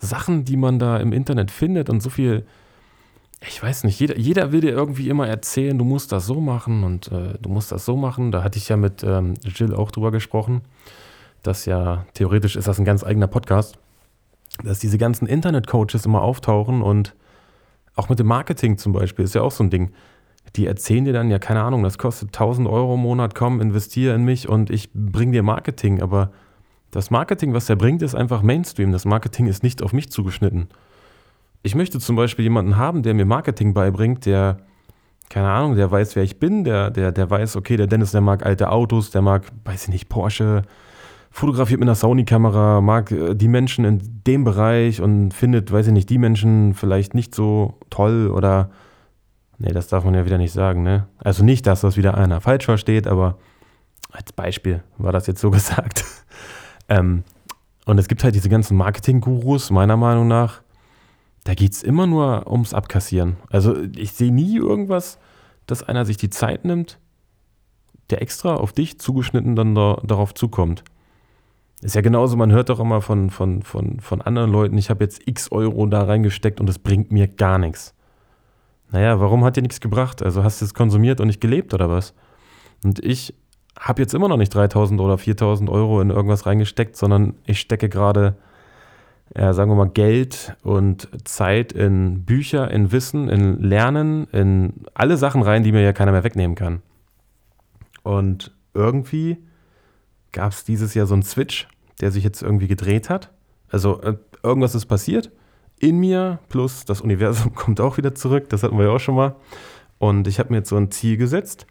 Sachen, 0.00 0.44
die 0.44 0.56
man 0.56 0.78
da 0.78 0.96
im 0.96 1.12
Internet 1.12 1.50
findet 1.50 1.90
und 1.90 2.02
so 2.02 2.10
viel, 2.10 2.44
ich 3.46 3.62
weiß 3.62 3.84
nicht, 3.84 4.00
jeder, 4.00 4.18
jeder 4.18 4.52
will 4.52 4.60
dir 4.60 4.70
irgendwie 4.70 5.08
immer 5.08 5.28
erzählen, 5.28 5.76
du 5.78 5.84
musst 5.84 6.12
das 6.12 6.26
so 6.26 6.40
machen 6.40 6.84
und 6.84 7.12
äh, 7.12 7.38
du 7.40 7.48
musst 7.48 7.70
das 7.72 7.84
so 7.84 7.96
machen. 7.96 8.32
Da 8.32 8.42
hatte 8.42 8.58
ich 8.58 8.68
ja 8.68 8.76
mit 8.76 9.02
ähm, 9.02 9.34
Jill 9.44 9.74
auch 9.74 9.90
drüber 9.90 10.10
gesprochen, 10.10 10.62
dass 11.42 11.66
ja 11.66 12.06
theoretisch 12.14 12.56
ist 12.56 12.68
das 12.68 12.78
ein 12.78 12.84
ganz 12.84 13.04
eigener 13.04 13.26
Podcast, 13.26 13.78
dass 14.64 14.78
diese 14.78 14.98
ganzen 14.98 15.26
Internet-Coaches 15.26 16.04
immer 16.06 16.22
auftauchen 16.22 16.82
und 16.82 17.14
auch 17.94 18.08
mit 18.08 18.18
dem 18.18 18.26
Marketing 18.26 18.78
zum 18.78 18.92
Beispiel 18.92 19.24
ist 19.24 19.34
ja 19.34 19.42
auch 19.42 19.50
so 19.50 19.64
ein 19.64 19.70
Ding. 19.70 19.92
Die 20.56 20.66
erzählen 20.66 21.04
dir 21.04 21.12
dann, 21.12 21.30
ja, 21.30 21.38
keine 21.38 21.62
Ahnung, 21.62 21.82
das 21.82 21.98
kostet 21.98 22.28
1000 22.28 22.66
Euro 22.68 22.94
im 22.94 23.00
Monat, 23.00 23.34
komm, 23.34 23.60
investiere 23.60 24.14
in 24.14 24.24
mich 24.24 24.48
und 24.48 24.70
ich 24.70 24.90
bring 24.92 25.32
dir 25.32 25.42
Marketing, 25.42 26.00
aber 26.00 26.32
das 26.90 27.10
Marketing, 27.10 27.54
was 27.54 27.70
er 27.70 27.76
bringt, 27.76 28.02
ist 28.02 28.14
einfach 28.14 28.42
Mainstream. 28.42 28.92
Das 28.92 29.04
Marketing 29.04 29.46
ist 29.46 29.62
nicht 29.62 29.82
auf 29.82 29.92
mich 29.92 30.10
zugeschnitten. 30.10 30.68
Ich 31.62 31.74
möchte 31.74 32.00
zum 32.00 32.16
Beispiel 32.16 32.44
jemanden 32.44 32.76
haben, 32.76 33.02
der 33.02 33.14
mir 33.14 33.26
Marketing 33.26 33.74
beibringt, 33.74 34.26
der, 34.26 34.58
keine 35.28 35.50
Ahnung, 35.50 35.76
der 35.76 35.90
weiß, 35.90 36.16
wer 36.16 36.22
ich 36.22 36.38
bin, 36.38 36.64
der, 36.64 36.90
der, 36.90 37.12
der 37.12 37.30
weiß, 37.30 37.56
okay, 37.56 37.76
der 37.76 37.86
Dennis, 37.86 38.12
der 38.12 38.22
mag 38.22 38.44
alte 38.44 38.70
Autos, 38.70 39.10
der 39.10 39.22
mag, 39.22 39.44
weiß 39.64 39.84
ich 39.84 39.88
nicht, 39.90 40.08
Porsche, 40.08 40.62
fotografiert 41.30 41.78
mit 41.78 41.88
einer 41.88 41.94
Sony-Kamera, 41.94 42.80
mag 42.80 43.12
äh, 43.12 43.34
die 43.34 43.48
Menschen 43.48 43.84
in 43.84 44.22
dem 44.26 44.44
Bereich 44.44 45.00
und 45.00 45.32
findet, 45.32 45.70
weiß 45.70 45.88
ich 45.88 45.92
nicht, 45.92 46.10
die 46.10 46.18
Menschen 46.18 46.74
vielleicht 46.74 47.14
nicht 47.14 47.34
so 47.34 47.78
toll 47.88 48.28
oder, 48.28 48.70
nee, 49.58 49.72
das 49.72 49.88
darf 49.88 50.04
man 50.04 50.14
ja 50.14 50.24
wieder 50.24 50.38
nicht 50.38 50.52
sagen, 50.52 50.82
ne? 50.82 51.06
Also 51.18 51.44
nicht, 51.44 51.66
dass 51.66 51.82
das 51.82 51.96
wieder 51.96 52.16
einer 52.16 52.40
falsch 52.40 52.64
versteht, 52.64 53.06
aber 53.06 53.38
als 54.10 54.32
Beispiel 54.32 54.82
war 54.98 55.12
das 55.12 55.26
jetzt 55.26 55.40
so 55.40 55.50
gesagt. 55.52 56.04
Ähm, 56.90 57.24
und 57.86 57.98
es 57.98 58.08
gibt 58.08 58.22
halt 58.22 58.34
diese 58.34 58.50
ganzen 58.50 58.76
Marketing-Gurus, 58.76 59.70
meiner 59.70 59.96
Meinung 59.96 60.28
nach, 60.28 60.62
da 61.44 61.54
geht 61.54 61.72
es 61.72 61.82
immer 61.82 62.06
nur 62.06 62.50
ums 62.50 62.74
Abkassieren. 62.74 63.36
Also 63.48 63.74
ich 63.96 64.12
sehe 64.12 64.32
nie 64.32 64.56
irgendwas, 64.56 65.18
dass 65.66 65.82
einer 65.82 66.04
sich 66.04 66.18
die 66.18 66.28
Zeit 66.28 66.66
nimmt, 66.66 66.98
der 68.10 68.20
extra 68.20 68.54
auf 68.54 68.72
dich 68.72 68.98
zugeschnitten 68.98 69.56
dann 69.56 69.74
da, 69.74 70.02
darauf 70.04 70.34
zukommt. 70.34 70.84
Ist 71.80 71.94
ja 71.94 72.02
genauso, 72.02 72.36
man 72.36 72.52
hört 72.52 72.68
doch 72.68 72.80
immer 72.80 73.00
von, 73.00 73.30
von, 73.30 73.62
von, 73.62 74.00
von 74.00 74.20
anderen 74.20 74.50
Leuten, 74.50 74.76
ich 74.76 74.90
habe 74.90 75.02
jetzt 75.02 75.26
x 75.26 75.50
Euro 75.50 75.86
da 75.86 76.02
reingesteckt 76.02 76.60
und 76.60 76.68
es 76.68 76.78
bringt 76.78 77.10
mir 77.10 77.26
gar 77.26 77.58
nichts. 77.58 77.94
Naja, 78.90 79.20
warum 79.20 79.44
hat 79.44 79.56
dir 79.56 79.62
nichts 79.62 79.80
gebracht? 79.80 80.22
Also 80.22 80.44
hast 80.44 80.60
du 80.60 80.66
es 80.66 80.74
konsumiert 80.74 81.20
und 81.20 81.28
nicht 81.28 81.40
gelebt 81.40 81.72
oder 81.72 81.88
was? 81.88 82.12
Und 82.84 83.02
ich 83.02 83.34
habe 83.80 84.02
jetzt 84.02 84.14
immer 84.14 84.28
noch 84.28 84.36
nicht 84.36 84.54
3000 84.54 85.00
oder 85.00 85.16
4000 85.16 85.70
Euro 85.70 86.00
in 86.02 86.10
irgendwas 86.10 86.44
reingesteckt, 86.44 86.96
sondern 86.96 87.34
ich 87.46 87.60
stecke 87.60 87.88
gerade, 87.88 88.36
ja, 89.34 89.54
sagen 89.54 89.70
wir 89.70 89.76
mal, 89.76 89.88
Geld 89.88 90.54
und 90.62 91.08
Zeit 91.24 91.72
in 91.72 92.24
Bücher, 92.24 92.70
in 92.70 92.92
Wissen, 92.92 93.30
in 93.30 93.58
Lernen, 93.62 94.26
in 94.32 94.84
alle 94.92 95.16
Sachen 95.16 95.42
rein, 95.42 95.62
die 95.62 95.72
mir 95.72 95.80
ja 95.80 95.94
keiner 95.94 96.12
mehr 96.12 96.24
wegnehmen 96.24 96.56
kann. 96.56 96.82
Und 98.02 98.54
irgendwie 98.74 99.38
gab 100.32 100.52
es 100.52 100.64
dieses 100.64 100.92
Jahr 100.92 101.06
so 101.06 101.14
einen 101.14 101.22
Switch, 101.22 101.66
der 102.02 102.10
sich 102.10 102.22
jetzt 102.22 102.42
irgendwie 102.42 102.68
gedreht 102.68 103.08
hat. 103.08 103.30
Also 103.70 104.02
äh, 104.02 104.16
irgendwas 104.42 104.74
ist 104.74 104.86
passiert 104.86 105.30
in 105.78 105.98
mir, 105.98 106.38
plus 106.50 106.84
das 106.84 107.00
Universum 107.00 107.54
kommt 107.54 107.80
auch 107.80 107.96
wieder 107.96 108.14
zurück, 108.14 108.50
das 108.50 108.62
hatten 108.62 108.76
wir 108.76 108.84
ja 108.84 108.90
auch 108.90 109.00
schon 109.00 109.14
mal. 109.14 109.36
Und 109.98 110.28
ich 110.28 110.38
habe 110.38 110.50
mir 110.50 110.58
jetzt 110.58 110.68
so 110.68 110.76
ein 110.76 110.90
Ziel 110.90 111.16
gesetzt 111.16 111.66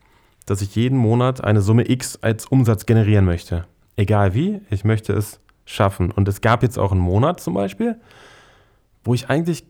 dass 0.50 0.62
ich 0.62 0.76
jeden 0.76 0.98
Monat 0.98 1.44
eine 1.44 1.62
Summe 1.62 1.90
X 1.90 2.18
als 2.22 2.46
Umsatz 2.46 2.86
generieren 2.86 3.26
möchte. 3.26 3.66
Egal 3.96 4.34
wie, 4.34 4.62
ich 4.70 4.84
möchte 4.84 5.14
es 5.14 5.40
schaffen. 5.66 6.12
Und 6.12 6.28
es 6.28 6.42
gab 6.42 6.64
jetzt 6.64 6.80
auch 6.80 6.92
einen 6.92 7.02
Monat 7.02 7.40
zum 7.40 7.54
Beispiel, 7.54 8.00
wo 9.04 9.14
ich 9.14 9.30
eigentlich 9.30 9.66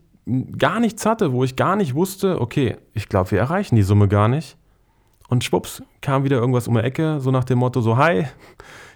gar 0.56 0.80
nichts 0.80 1.04
hatte, 1.06 1.32
wo 1.32 1.44
ich 1.44 1.56
gar 1.56 1.76
nicht 1.76 1.94
wusste, 1.94 2.40
okay, 2.40 2.76
ich 2.94 3.08
glaube, 3.08 3.32
wir 3.32 3.38
erreichen 3.38 3.76
die 3.76 3.82
Summe 3.82 4.08
gar 4.08 4.28
nicht. 4.28 4.56
Und 5.28 5.44
schwupps, 5.44 5.82
kam 6.00 6.24
wieder 6.24 6.38
irgendwas 6.38 6.68
um 6.68 6.74
die 6.74 6.80
Ecke, 6.80 7.20
so 7.20 7.30
nach 7.30 7.44
dem 7.44 7.58
Motto, 7.58 7.80
so, 7.80 7.96
hi, 7.96 8.26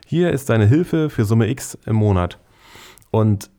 hier 0.07 0.31
ist 0.31 0.49
deine 0.51 0.67
Hilfe 0.67 1.11
für 1.11 1.25
Summe 1.25 1.49
X 1.49 1.79
im 1.87 1.97
Monat. 1.97 2.39
Und 3.11 3.51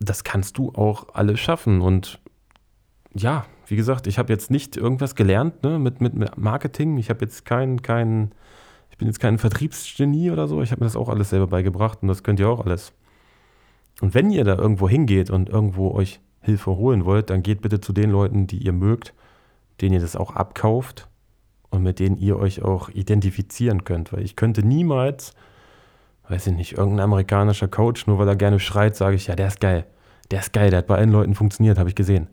das 0.00 0.24
kannst 0.24 0.58
du 0.58 0.72
auch 0.74 1.06
alles 1.14 1.40
schaffen. 1.40 1.80
Und 1.80 2.20
ja, 3.14 3.46
wie 3.68 3.76
gesagt, 3.76 4.06
ich 4.06 4.18
habe 4.18 4.32
jetzt 4.32 4.50
nicht 4.50 4.76
irgendwas 4.76 5.14
gelernt 5.14 5.62
ne, 5.62 5.78
mit, 5.78 6.00
mit 6.00 6.38
Marketing. 6.38 6.96
Ich 6.96 7.10
habe 7.10 7.24
jetzt 7.24 7.44
kein, 7.44 7.82
kein, 7.82 8.32
ich 8.90 8.96
bin 8.96 9.06
jetzt 9.08 9.20
kein 9.20 9.38
Vertriebsgenie 9.38 10.30
oder 10.30 10.48
so. 10.48 10.62
Ich 10.62 10.70
habe 10.70 10.80
mir 10.80 10.86
das 10.86 10.96
auch 10.96 11.08
alles 11.10 11.30
selber 11.30 11.48
beigebracht 11.48 11.98
und 12.02 12.08
das 12.08 12.22
könnt 12.22 12.40
ihr 12.40 12.48
auch 12.48 12.64
alles. 12.64 12.92
Und 14.00 14.14
wenn 14.14 14.30
ihr 14.30 14.44
da 14.44 14.56
irgendwo 14.56 14.88
hingeht 14.88 15.28
und 15.30 15.50
irgendwo 15.50 15.90
euch 15.92 16.20
Hilfe 16.40 16.76
holen 16.76 17.04
wollt, 17.04 17.30
dann 17.30 17.42
geht 17.42 17.60
bitte 17.60 17.80
zu 17.80 17.92
den 17.92 18.10
Leuten, 18.10 18.46
die 18.46 18.58
ihr 18.58 18.72
mögt, 18.72 19.12
denen 19.80 19.94
ihr 19.94 20.00
das 20.00 20.16
auch 20.16 20.34
abkauft 20.34 21.08
und 21.68 21.82
mit 21.82 21.98
denen 21.98 22.16
ihr 22.16 22.38
euch 22.38 22.62
auch 22.62 22.88
identifizieren 22.88 23.84
könnt. 23.84 24.12
Weil 24.14 24.22
ich 24.22 24.34
könnte 24.34 24.62
niemals, 24.62 25.34
weiß 26.28 26.46
ich 26.46 26.54
nicht, 26.54 26.72
irgendein 26.78 27.04
amerikanischer 27.04 27.68
Coach, 27.68 28.06
nur 28.06 28.18
weil 28.18 28.28
er 28.28 28.36
gerne 28.36 28.60
schreit, 28.60 28.96
sage 28.96 29.16
ich, 29.16 29.26
ja, 29.26 29.36
der 29.36 29.48
ist 29.48 29.60
geil. 29.60 29.84
Der 30.30 30.40
ist 30.40 30.52
geil, 30.52 30.70
der 30.70 30.78
hat 30.78 30.86
bei 30.86 30.96
allen 30.96 31.12
Leuten 31.12 31.34
funktioniert, 31.34 31.78
habe 31.78 31.88
ich 31.88 31.94
gesehen. 31.94 32.28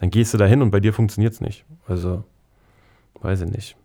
Dann 0.00 0.10
gehst 0.10 0.32
du 0.34 0.38
da 0.38 0.46
hin 0.46 0.62
und 0.62 0.70
bei 0.70 0.80
dir 0.80 0.92
funktioniert 0.92 1.32
es 1.34 1.40
nicht. 1.40 1.64
Also, 1.86 2.24
weiß 3.20 3.42
ich 3.42 3.50
nicht. 3.50 3.76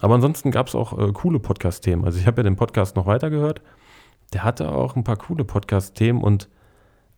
Aber 0.00 0.14
ansonsten 0.14 0.50
gab 0.50 0.68
es 0.68 0.74
auch 0.74 0.98
äh, 0.98 1.12
coole 1.12 1.38
Podcast-Themen. 1.38 2.04
Also 2.04 2.18
ich 2.18 2.26
habe 2.26 2.38
ja 2.38 2.42
den 2.42 2.56
Podcast 2.56 2.96
noch 2.96 3.06
weitergehört. 3.06 3.62
Der 4.32 4.42
hatte 4.42 4.70
auch 4.70 4.96
ein 4.96 5.04
paar 5.04 5.16
coole 5.16 5.44
Podcast-Themen 5.44 6.22
und 6.22 6.48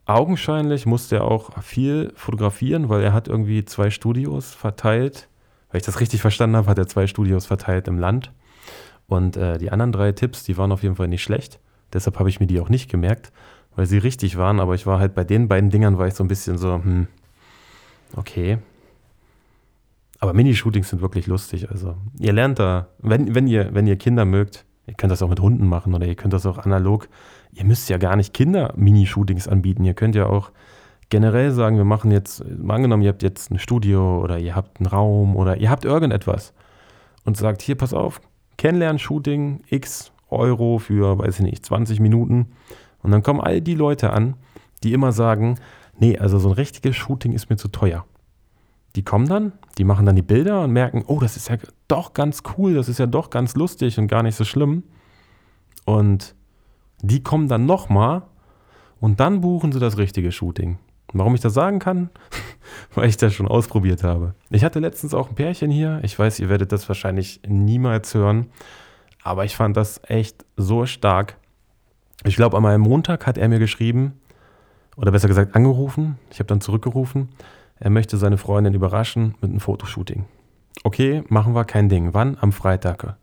augenscheinlich 0.05 0.87
musste 0.87 1.17
er 1.17 1.25
auch 1.25 1.63
viel 1.63 2.13
fotografieren, 2.15 2.89
weil 2.89 3.03
er 3.03 3.13
hat 3.13 3.29
irgendwie 3.29 3.65
zwei 3.65 3.91
Studios 3.91 4.53
verteilt. 4.53 5.29
Weil 5.71 5.81
ich 5.81 5.87
das 5.87 6.01
richtig 6.01 6.21
verstanden 6.21 6.57
habe, 6.57 6.69
hat 6.69 6.79
er 6.79 6.87
zwei 6.87 7.07
Studios 7.07 7.47
verteilt 7.47 7.89
im 7.89 7.99
Land. 7.99 8.33
Und 9.09 9.37
äh, 9.37 9.59
die 9.59 9.71
anderen 9.71 9.93
drei 9.93 10.13
Tipps, 10.13 10.45
die 10.45 10.57
waren 10.57 10.73
auf 10.73 10.83
jeden 10.83 10.97
Fall 10.97 11.09
nicht 11.09 11.23
schlecht. 11.23 11.61
Deshalb 11.93 12.19
habe 12.19 12.29
ich 12.29 12.41
mir 12.41 12.47
die 12.47 12.61
auch 12.61 12.69
nicht 12.69 12.91
gemerkt, 12.91 13.33
weil 13.75 13.87
sie 13.87 13.99
richtig 13.99 14.37
waren. 14.37 14.61
Aber 14.61 14.75
ich 14.75 14.87
war 14.87 14.99
halt 14.99 15.15
bei 15.15 15.25
den 15.25 15.49
beiden 15.49 15.71
Dingern, 15.71 15.99
war 15.99 16.07
ich 16.07 16.15
so 16.15 16.25
ein 16.25 16.29
bisschen 16.29 16.59
so, 16.59 16.75
hm, 16.75 17.09
okay. 18.15 18.59
Aber 20.19 20.33
Minishootings 20.33 20.89
sind 20.89 21.03
wirklich 21.03 21.27
lustig. 21.27 21.71
Also 21.71 21.97
ihr 22.19 22.33
lernt 22.33 22.59
da, 22.59 22.89
wenn, 22.99 23.35
wenn, 23.35 23.47
ihr, 23.47 23.75
wenn 23.75 23.87
ihr 23.87 23.97
Kinder 23.97 24.25
mögt, 24.25 24.65
ihr 24.87 24.95
könnt 24.95 25.11
das 25.11 25.23
auch 25.23 25.29
mit 25.29 25.41
Hunden 25.41 25.67
machen 25.67 25.95
oder 25.95 26.07
ihr 26.07 26.15
könnt 26.15 26.33
das 26.33 26.47
auch 26.47 26.59
analog. 26.59 27.09
Ihr 27.53 27.65
müsst 27.65 27.89
ja 27.89 27.99
gar 27.99 28.17
nicht 28.17 28.33
Kinder 28.33 28.73
Minishootings 28.77 29.49
anbieten. 29.49 29.85
Ihr 29.85 29.95
könnt 29.95 30.15
ja 30.15 30.27
auch 30.27 30.53
generell 31.11 31.53
sagen, 31.53 31.77
wir 31.77 31.85
machen 31.85 32.11
jetzt, 32.11 32.45
mal 32.59 32.75
angenommen, 32.75 33.03
ihr 33.03 33.11
habt 33.11 33.23
jetzt 33.23 33.51
ein 33.51 33.59
Studio 33.59 34.21
oder 34.23 34.39
ihr 34.39 34.57
habt 34.57 34.81
einen 34.81 34.87
Raum 34.87 35.37
oder 35.37 35.57
ihr 35.59 35.71
habt 35.71 35.85
irgendetwas 35.85 36.53
und 37.25 37.37
sagt, 37.37 37.63
hier, 37.63 37.77
pass 37.77 37.95
auf, 37.95 38.21
Kennenlern-Shooting, 38.57 39.63
x 39.69 40.13
Euro 40.29 40.79
für, 40.79 41.19
weiß 41.19 41.37
ich 41.37 41.45
nicht, 41.45 41.65
20 41.65 42.01
Minuten. 42.01 42.53
Und 43.03 43.11
dann 43.13 43.23
kommen 43.23 43.41
all 43.41 43.61
die 43.61 43.75
Leute 43.75 44.13
an, 44.13 44.35
die 44.83 44.93
immer 44.93 45.13
sagen, 45.13 45.59
nee, 45.99 46.19
also 46.19 46.39
so 46.39 46.49
ein 46.49 46.55
richtiges 46.55 46.97
Shooting 46.97 47.33
ist 47.33 47.51
mir 47.51 47.57
zu 47.57 47.69
teuer. 47.69 48.05
Die 48.95 49.03
kommen 49.03 49.29
dann, 49.29 49.53
die 49.77 49.85
machen 49.85 50.07
dann 50.07 50.17
die 50.17 50.23
Bilder 50.23 50.63
und 50.63 50.73
merken, 50.73 51.05
oh, 51.07 51.21
das 51.21 51.37
ist 51.37 51.49
ja 51.49 51.57
doch 51.87 52.15
ganz 52.15 52.43
cool, 52.57 52.75
das 52.75 52.89
ist 52.89 52.99
ja 52.99 53.07
doch 53.07 53.31
ganz 53.31 53.55
lustig 53.55 53.99
und 53.99 54.07
gar 54.09 54.23
nicht 54.23 54.37
so 54.37 54.45
schlimm. 54.45 54.85
Und 55.85 56.35
die 57.03 57.23
kommen 57.23 57.49
dann 57.49 57.67
nochmal 57.67 58.23
und 59.01 59.21
dann 59.21 59.43
buchen 59.43 59.73
sie 59.73 59.81
das 59.81 59.99
richtige 59.99 60.33
Shooting. 60.33 60.79
Warum 61.13 61.35
ich 61.35 61.41
das 61.41 61.55
sagen 61.55 61.79
kann? 61.79 62.11
Weil 62.95 63.09
ich 63.09 63.17
das 63.17 63.35
schon 63.35 63.49
ausprobiert 63.49 64.03
habe. 64.03 64.35
Ich 64.51 64.65
hatte 64.65 64.81
letztens 64.81 65.15
auch 65.15 65.29
ein 65.29 65.35
Pärchen 65.35 65.71
hier. 65.71 66.01
Ich 66.03 66.19
weiß, 66.19 66.41
ihr 66.41 66.49
werdet 66.49 66.73
das 66.73 66.89
wahrscheinlich 66.89 67.41
niemals 67.47 68.15
hören. 68.15 68.47
Aber 69.23 69.45
ich 69.45 69.57
fand 69.57 69.77
das 69.77 70.01
echt 70.05 70.45
so 70.57 70.87
stark. 70.87 71.37
Ich 72.25 72.37
glaube, 72.37 72.57
an 72.57 72.63
meinem 72.63 72.83
Montag 72.83 73.27
hat 73.27 73.39
er 73.39 73.49
mir 73.49 73.59
geschrieben, 73.59 74.15
oder 74.97 75.13
besser 75.13 75.29
gesagt 75.29 75.55
angerufen. 75.55 76.19
Ich 76.31 76.39
habe 76.39 76.49
dann 76.49 76.61
zurückgerufen. 76.61 77.29
Er 77.79 77.91
möchte 77.91 78.17
seine 78.17 78.39
Freundin 78.39 78.75
überraschen 78.75 79.35
mit 79.41 79.51
einem 79.51 79.61
Fotoshooting. 79.61 80.25
Okay, 80.85 81.23
machen 81.29 81.55
wir 81.55 81.65
kein 81.65 81.89
Ding. 81.89 82.15
Wann? 82.15 82.37
Am 82.41 82.53
Freitag. 82.53 83.17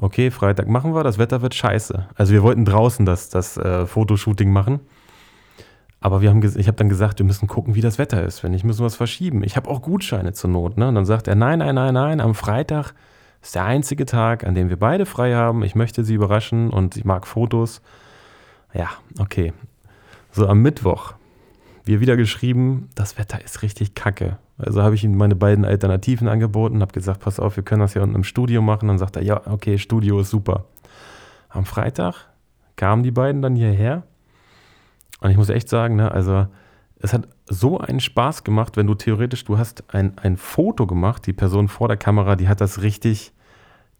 Okay, 0.00 0.30
Freitag 0.30 0.68
machen 0.68 0.94
wir. 0.94 1.02
Das 1.02 1.18
Wetter 1.18 1.42
wird 1.42 1.54
scheiße. 1.54 2.08
Also 2.14 2.32
wir 2.32 2.42
wollten 2.42 2.64
draußen 2.64 3.06
das, 3.06 3.30
das 3.30 3.56
äh, 3.56 3.86
Fotoshooting 3.86 4.50
machen. 4.52 4.80
Aber 6.00 6.20
wir 6.20 6.30
haben, 6.30 6.42
ich 6.42 6.68
habe 6.68 6.76
dann 6.76 6.88
gesagt, 6.88 7.18
wir 7.18 7.26
müssen 7.26 7.48
gucken, 7.48 7.74
wie 7.74 7.80
das 7.80 7.98
Wetter 7.98 8.22
ist. 8.22 8.44
Wenn 8.44 8.52
nicht, 8.52 8.64
müssen 8.64 8.80
wir 8.80 8.86
es 8.86 8.94
verschieben. 8.94 9.42
Ich 9.42 9.56
habe 9.56 9.68
auch 9.68 9.82
Gutscheine 9.82 10.32
zur 10.32 10.50
Not. 10.50 10.76
Ne? 10.76 10.88
Und 10.88 10.94
dann 10.94 11.04
sagt 11.04 11.26
er, 11.26 11.34
nein, 11.34 11.58
nein, 11.58 11.74
nein, 11.74 11.94
nein, 11.94 12.20
am 12.20 12.34
Freitag 12.34 12.94
ist 13.42 13.54
der 13.54 13.64
einzige 13.64 14.06
Tag, 14.06 14.44
an 14.44 14.54
dem 14.54 14.68
wir 14.68 14.78
beide 14.78 15.06
frei 15.06 15.34
haben. 15.34 15.64
Ich 15.64 15.74
möchte 15.74 16.04
sie 16.04 16.14
überraschen 16.14 16.70
und 16.70 16.96
ich 16.96 17.04
mag 17.04 17.26
Fotos. 17.26 17.82
Ja, 18.74 18.90
okay. 19.18 19.52
So 20.30 20.46
am 20.46 20.62
Mittwoch, 20.62 21.14
wir 21.84 22.00
wieder 22.00 22.16
geschrieben, 22.16 22.90
das 22.94 23.18
Wetter 23.18 23.42
ist 23.42 23.62
richtig 23.62 23.94
kacke. 23.94 24.38
Also 24.58 24.82
habe 24.82 24.94
ich 24.94 25.04
ihm 25.04 25.16
meine 25.16 25.36
beiden 25.36 25.64
Alternativen 25.64 26.28
angeboten, 26.28 26.82
habe 26.82 26.92
gesagt, 26.92 27.20
pass 27.20 27.40
auf, 27.40 27.56
wir 27.56 27.64
können 27.64 27.80
das 27.80 27.94
ja 27.94 28.02
unten 28.02 28.16
im 28.16 28.24
Studio 28.24 28.60
machen. 28.60 28.88
Dann 28.88 28.98
sagt 28.98 29.16
er, 29.16 29.22
ja, 29.22 29.46
okay, 29.46 29.78
Studio 29.78 30.20
ist 30.20 30.30
super. 30.30 30.66
Am 31.48 31.64
Freitag 31.64 32.26
kamen 32.76 33.02
die 33.02 33.10
beiden 33.10 33.42
dann 33.42 33.56
hierher 33.56 34.04
und 35.20 35.30
ich 35.30 35.36
muss 35.36 35.48
echt 35.48 35.68
sagen, 35.68 35.96
ne, 35.96 36.12
also 36.12 36.46
es 37.00 37.12
hat 37.12 37.28
so 37.46 37.78
einen 37.78 38.00
Spaß 38.00 38.44
gemacht, 38.44 38.76
wenn 38.76 38.86
du 38.86 38.94
theoretisch, 38.94 39.44
du 39.44 39.58
hast 39.58 39.94
ein, 39.94 40.18
ein 40.18 40.36
Foto 40.36 40.86
gemacht, 40.86 41.26
die 41.26 41.32
Person 41.32 41.68
vor 41.68 41.88
der 41.88 41.96
Kamera, 41.96 42.36
die 42.36 42.48
hat 42.48 42.60
das 42.60 42.82
richtig, 42.82 43.32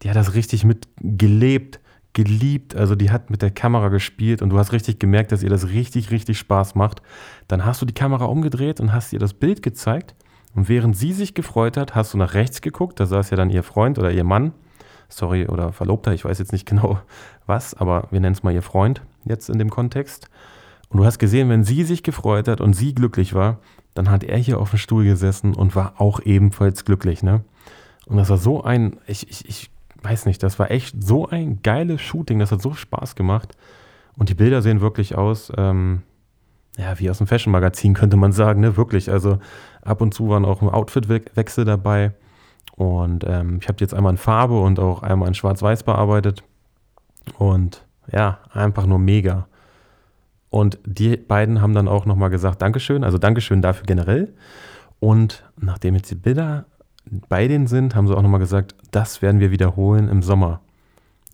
die 0.01 0.09
hat 0.09 0.15
das 0.15 0.33
richtig 0.33 0.65
mitgelebt, 0.65 1.79
geliebt, 2.13 2.75
also 2.75 2.95
die 2.95 3.11
hat 3.11 3.29
mit 3.29 3.41
der 3.41 3.51
Kamera 3.51 3.89
gespielt 3.89 4.41
und 4.41 4.49
du 4.49 4.57
hast 4.57 4.71
richtig 4.71 4.99
gemerkt, 4.99 5.31
dass 5.31 5.43
ihr 5.43 5.49
das 5.49 5.69
richtig, 5.69 6.11
richtig 6.11 6.39
Spaß 6.39 6.75
macht. 6.75 7.01
Dann 7.47 7.65
hast 7.65 7.81
du 7.81 7.85
die 7.85 7.93
Kamera 7.93 8.25
umgedreht 8.25 8.79
und 8.79 8.93
hast 8.93 9.13
ihr 9.13 9.19
das 9.19 9.33
Bild 9.33 9.61
gezeigt 9.61 10.15
und 10.55 10.69
während 10.69 10.97
sie 10.97 11.13
sich 11.13 11.33
gefreut 11.33 11.77
hat, 11.77 11.95
hast 11.95 12.13
du 12.13 12.17
nach 12.17 12.33
rechts 12.33 12.61
geguckt, 12.61 12.99
da 12.99 13.05
saß 13.05 13.29
ja 13.29 13.37
dann 13.37 13.49
ihr 13.49 13.63
Freund 13.63 13.99
oder 13.99 14.11
ihr 14.11 14.23
Mann, 14.23 14.53
sorry, 15.07 15.47
oder 15.47 15.71
Verlobter, 15.71 16.13
ich 16.13 16.25
weiß 16.25 16.39
jetzt 16.39 16.51
nicht 16.51 16.65
genau 16.69 16.99
was, 17.45 17.73
aber 17.73 18.07
wir 18.11 18.19
nennen 18.19 18.33
es 18.33 18.43
mal 18.43 18.53
ihr 18.53 18.61
Freund 18.61 19.01
jetzt 19.25 19.49
in 19.49 19.59
dem 19.59 19.69
Kontext. 19.69 20.29
Und 20.89 20.97
du 20.97 21.05
hast 21.05 21.19
gesehen, 21.19 21.49
wenn 21.49 21.63
sie 21.63 21.83
sich 21.83 22.01
gefreut 22.01 22.47
hat 22.47 22.61
und 22.61 22.73
sie 22.73 22.95
glücklich 22.95 23.35
war, 23.35 23.59
dann 23.93 24.09
hat 24.09 24.23
er 24.23 24.37
hier 24.37 24.59
auf 24.59 24.71
dem 24.71 24.79
Stuhl 24.79 25.03
gesessen 25.03 25.53
und 25.53 25.75
war 25.75 26.01
auch 26.01 26.19
ebenfalls 26.21 26.85
glücklich, 26.85 27.21
ne? 27.21 27.43
Und 28.07 28.17
das 28.17 28.29
war 28.29 28.37
so 28.37 28.63
ein, 28.63 28.97
ich, 29.05 29.29
ich, 29.29 29.47
ich 29.47 29.71
weiß 30.01 30.25
nicht, 30.25 30.41
das 30.43 30.59
war 30.59 30.71
echt 30.71 31.01
so 31.03 31.27
ein 31.27 31.61
geiles 31.61 32.01
Shooting, 32.01 32.39
das 32.39 32.51
hat 32.51 32.61
so 32.61 32.73
Spaß 32.73 33.15
gemacht. 33.15 33.55
Und 34.15 34.29
die 34.29 34.35
Bilder 34.35 34.61
sehen 34.61 34.81
wirklich 34.81 35.15
aus, 35.15 35.51
ähm, 35.57 36.03
ja, 36.77 36.97
wie 36.99 37.09
aus 37.09 37.19
einem 37.19 37.27
Fashion-Magazin, 37.27 37.93
könnte 37.93 38.17
man 38.17 38.31
sagen, 38.31 38.61
ne? 38.61 38.77
Wirklich. 38.77 39.11
Also 39.11 39.39
ab 39.81 40.01
und 40.01 40.13
zu 40.13 40.29
waren 40.29 40.45
auch 40.45 40.61
ein 40.61 40.69
Outfit-Wechsel 40.69 41.65
dabei. 41.65 42.13
Und 42.75 43.25
ähm, 43.27 43.59
ich 43.61 43.67
habe 43.67 43.77
jetzt 43.81 43.93
einmal 43.93 44.13
in 44.13 44.17
Farbe 44.17 44.61
und 44.61 44.79
auch 44.79 45.03
einmal 45.03 45.27
in 45.27 45.33
Schwarz-Weiß 45.33 45.83
bearbeitet. 45.83 46.43
Und 47.37 47.85
ja, 48.11 48.39
einfach 48.51 48.85
nur 48.85 48.99
mega. 48.99 49.47
Und 50.49 50.79
die 50.85 51.17
beiden 51.17 51.61
haben 51.61 51.73
dann 51.73 51.87
auch 51.87 52.05
nochmal 52.05 52.29
gesagt, 52.29 52.61
Dankeschön, 52.61 53.03
also 53.03 53.17
Dankeschön 53.17 53.61
dafür 53.61 53.85
generell. 53.85 54.33
Und 54.99 55.43
nachdem 55.57 55.95
jetzt 55.95 56.09
die 56.09 56.15
Bilder 56.15 56.65
bei 57.27 57.47
denen 57.47 57.67
sind, 57.67 57.95
haben 57.95 58.07
sie 58.07 58.15
auch 58.15 58.21
nochmal 58.21 58.39
gesagt, 58.39 58.75
das 58.91 59.21
werden 59.21 59.39
wir 59.39 59.51
wiederholen 59.51 60.09
im 60.09 60.21
Sommer. 60.21 60.61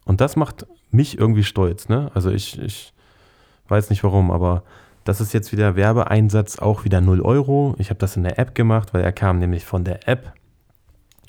Und 0.05 0.21
das 0.21 0.35
macht 0.35 0.65
mich 0.91 1.17
irgendwie 1.17 1.43
stolz. 1.43 1.89
Ne? 1.89 2.11
Also 2.13 2.29
ich, 2.29 2.59
ich 2.61 2.93
weiß 3.67 3.89
nicht 3.89 4.03
warum, 4.03 4.31
aber 4.31 4.63
das 5.03 5.21
ist 5.21 5.33
jetzt 5.33 5.51
wieder 5.51 5.75
Werbeeinsatz, 5.75 6.59
auch 6.59 6.83
wieder 6.83 7.01
0 7.01 7.21
Euro. 7.21 7.75
Ich 7.77 7.89
habe 7.89 7.99
das 7.99 8.17
in 8.17 8.23
der 8.23 8.39
App 8.39 8.55
gemacht, 8.55 8.93
weil 8.93 9.03
er 9.03 9.11
kam 9.11 9.39
nämlich 9.39 9.65
von 9.65 9.83
der 9.83 10.07
App. 10.07 10.33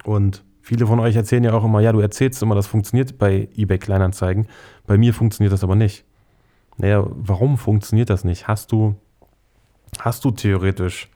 Und 0.04 0.44
viele 0.62 0.86
von 0.86 1.00
euch 1.00 1.16
erzählen 1.16 1.44
ja 1.44 1.52
auch 1.52 1.64
immer, 1.64 1.80
ja, 1.80 1.92
du 1.92 2.00
erzählst 2.00 2.42
immer, 2.42 2.54
das 2.54 2.66
funktioniert 2.66 3.18
bei 3.18 3.48
eBay 3.56 3.78
Kleinanzeigen. 3.78 4.46
Bei 4.86 4.96
mir 4.96 5.12
funktioniert 5.12 5.52
das 5.52 5.64
aber 5.64 5.74
nicht. 5.74 6.04
Naja, 6.78 7.04
warum 7.06 7.58
funktioniert 7.58 8.10
das 8.10 8.24
nicht? 8.24 8.48
Hast 8.48 8.72
du, 8.72 8.96
hast 9.98 10.24
du 10.24 10.30
theoretisch 10.30 11.10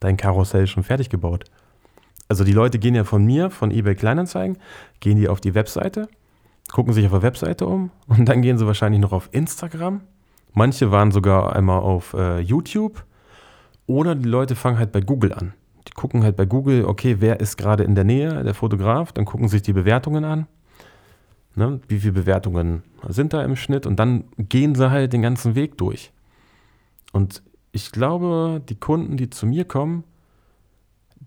dein 0.00 0.16
Karussell 0.16 0.66
schon 0.66 0.82
fertig 0.82 1.08
gebaut? 1.08 1.44
Also 2.28 2.44
die 2.44 2.52
Leute 2.52 2.78
gehen 2.78 2.94
ja 2.94 3.04
von 3.04 3.24
mir, 3.24 3.50
von 3.50 3.70
eBay 3.70 3.94
Kleinanzeigen, 3.94 4.58
gehen 5.00 5.16
die 5.16 5.28
auf 5.28 5.40
die 5.40 5.54
Webseite, 5.54 6.08
gucken 6.70 6.92
sich 6.92 7.06
auf 7.06 7.12
der 7.12 7.22
Webseite 7.22 7.66
um 7.66 7.90
und 8.06 8.28
dann 8.28 8.42
gehen 8.42 8.58
sie 8.58 8.66
wahrscheinlich 8.66 9.00
noch 9.00 9.12
auf 9.12 9.28
Instagram. 9.32 10.02
Manche 10.52 10.90
waren 10.90 11.10
sogar 11.10 11.56
einmal 11.56 11.80
auf 11.80 12.14
äh, 12.14 12.40
YouTube 12.40 13.04
oder 13.86 14.14
die 14.14 14.28
Leute 14.28 14.56
fangen 14.56 14.78
halt 14.78 14.92
bei 14.92 15.00
Google 15.00 15.32
an. 15.32 15.54
Die 15.86 15.92
gucken 15.92 16.22
halt 16.22 16.36
bei 16.36 16.44
Google, 16.44 16.84
okay, 16.84 17.16
wer 17.20 17.40
ist 17.40 17.56
gerade 17.56 17.84
in 17.84 17.94
der 17.94 18.04
Nähe, 18.04 18.44
der 18.44 18.54
Fotograf, 18.54 19.12
dann 19.12 19.24
gucken 19.24 19.48
sich 19.48 19.62
die 19.62 19.72
Bewertungen 19.72 20.24
an 20.24 20.46
Ne? 21.58 21.80
Wie 21.88 21.98
viele 21.98 22.12
Bewertungen 22.12 22.84
sind 23.08 23.32
da 23.32 23.42
im 23.42 23.56
Schnitt? 23.56 23.84
Und 23.84 23.96
dann 23.96 24.24
gehen 24.38 24.76
sie 24.76 24.90
halt 24.92 25.12
den 25.12 25.22
ganzen 25.22 25.56
Weg 25.56 25.76
durch. 25.76 26.12
Und 27.12 27.42
ich 27.72 27.90
glaube, 27.90 28.62
die 28.68 28.76
Kunden, 28.76 29.16
die 29.16 29.28
zu 29.28 29.44
mir 29.44 29.64
kommen, 29.64 30.04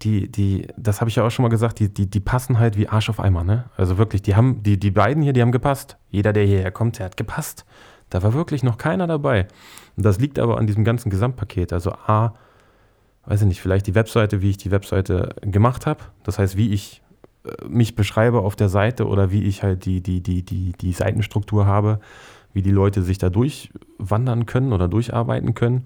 die, 0.03 0.31
die, 0.31 0.67
das 0.77 1.01
habe 1.01 1.09
ich 1.09 1.15
ja 1.15 1.25
auch 1.25 1.29
schon 1.29 1.43
mal 1.43 1.49
gesagt, 1.49 1.79
die, 1.79 1.93
die, 1.93 2.09
die 2.09 2.19
passen 2.19 2.59
halt 2.59 2.77
wie 2.77 2.87
Arsch 2.87 3.09
auf 3.09 3.19
Eimer, 3.19 3.43
ne? 3.43 3.65
Also 3.77 3.97
wirklich, 3.97 4.21
die 4.21 4.35
haben, 4.35 4.63
die, 4.63 4.79
die 4.79 4.91
beiden 4.91 5.23
hier, 5.23 5.33
die 5.33 5.41
haben 5.41 5.51
gepasst. 5.51 5.97
Jeder, 6.09 6.33
der 6.33 6.45
hierher 6.45 6.71
kommt, 6.71 6.99
der 6.99 7.05
hat 7.05 7.17
gepasst. 7.17 7.65
Da 8.09 8.21
war 8.23 8.33
wirklich 8.33 8.63
noch 8.63 8.77
keiner 8.77 9.07
dabei. 9.07 9.47
Und 9.95 10.05
das 10.05 10.19
liegt 10.19 10.39
aber 10.39 10.57
an 10.57 10.67
diesem 10.67 10.83
ganzen 10.83 11.09
Gesamtpaket. 11.09 11.71
Also 11.71 11.91
A, 11.91 12.33
weiß 13.25 13.41
ich 13.41 13.47
nicht, 13.47 13.61
vielleicht 13.61 13.87
die 13.87 13.95
Webseite, 13.95 14.41
wie 14.41 14.49
ich 14.49 14.57
die 14.57 14.71
Webseite 14.71 15.35
gemacht 15.41 15.85
habe. 15.85 16.01
Das 16.23 16.39
heißt, 16.39 16.57
wie 16.57 16.73
ich 16.73 17.01
mich 17.67 17.95
beschreibe 17.95 18.39
auf 18.39 18.55
der 18.55 18.69
Seite 18.69 19.07
oder 19.07 19.31
wie 19.31 19.43
ich 19.43 19.63
halt 19.63 19.85
die, 19.85 20.01
die, 20.01 20.21
die, 20.21 20.43
die, 20.43 20.73
die 20.73 20.93
Seitenstruktur 20.93 21.65
habe, 21.65 21.99
wie 22.53 22.61
die 22.61 22.71
Leute 22.71 23.01
sich 23.01 23.17
da 23.17 23.29
durchwandern 23.29 24.45
können 24.45 24.73
oder 24.73 24.87
durcharbeiten 24.87 25.53
können. 25.53 25.85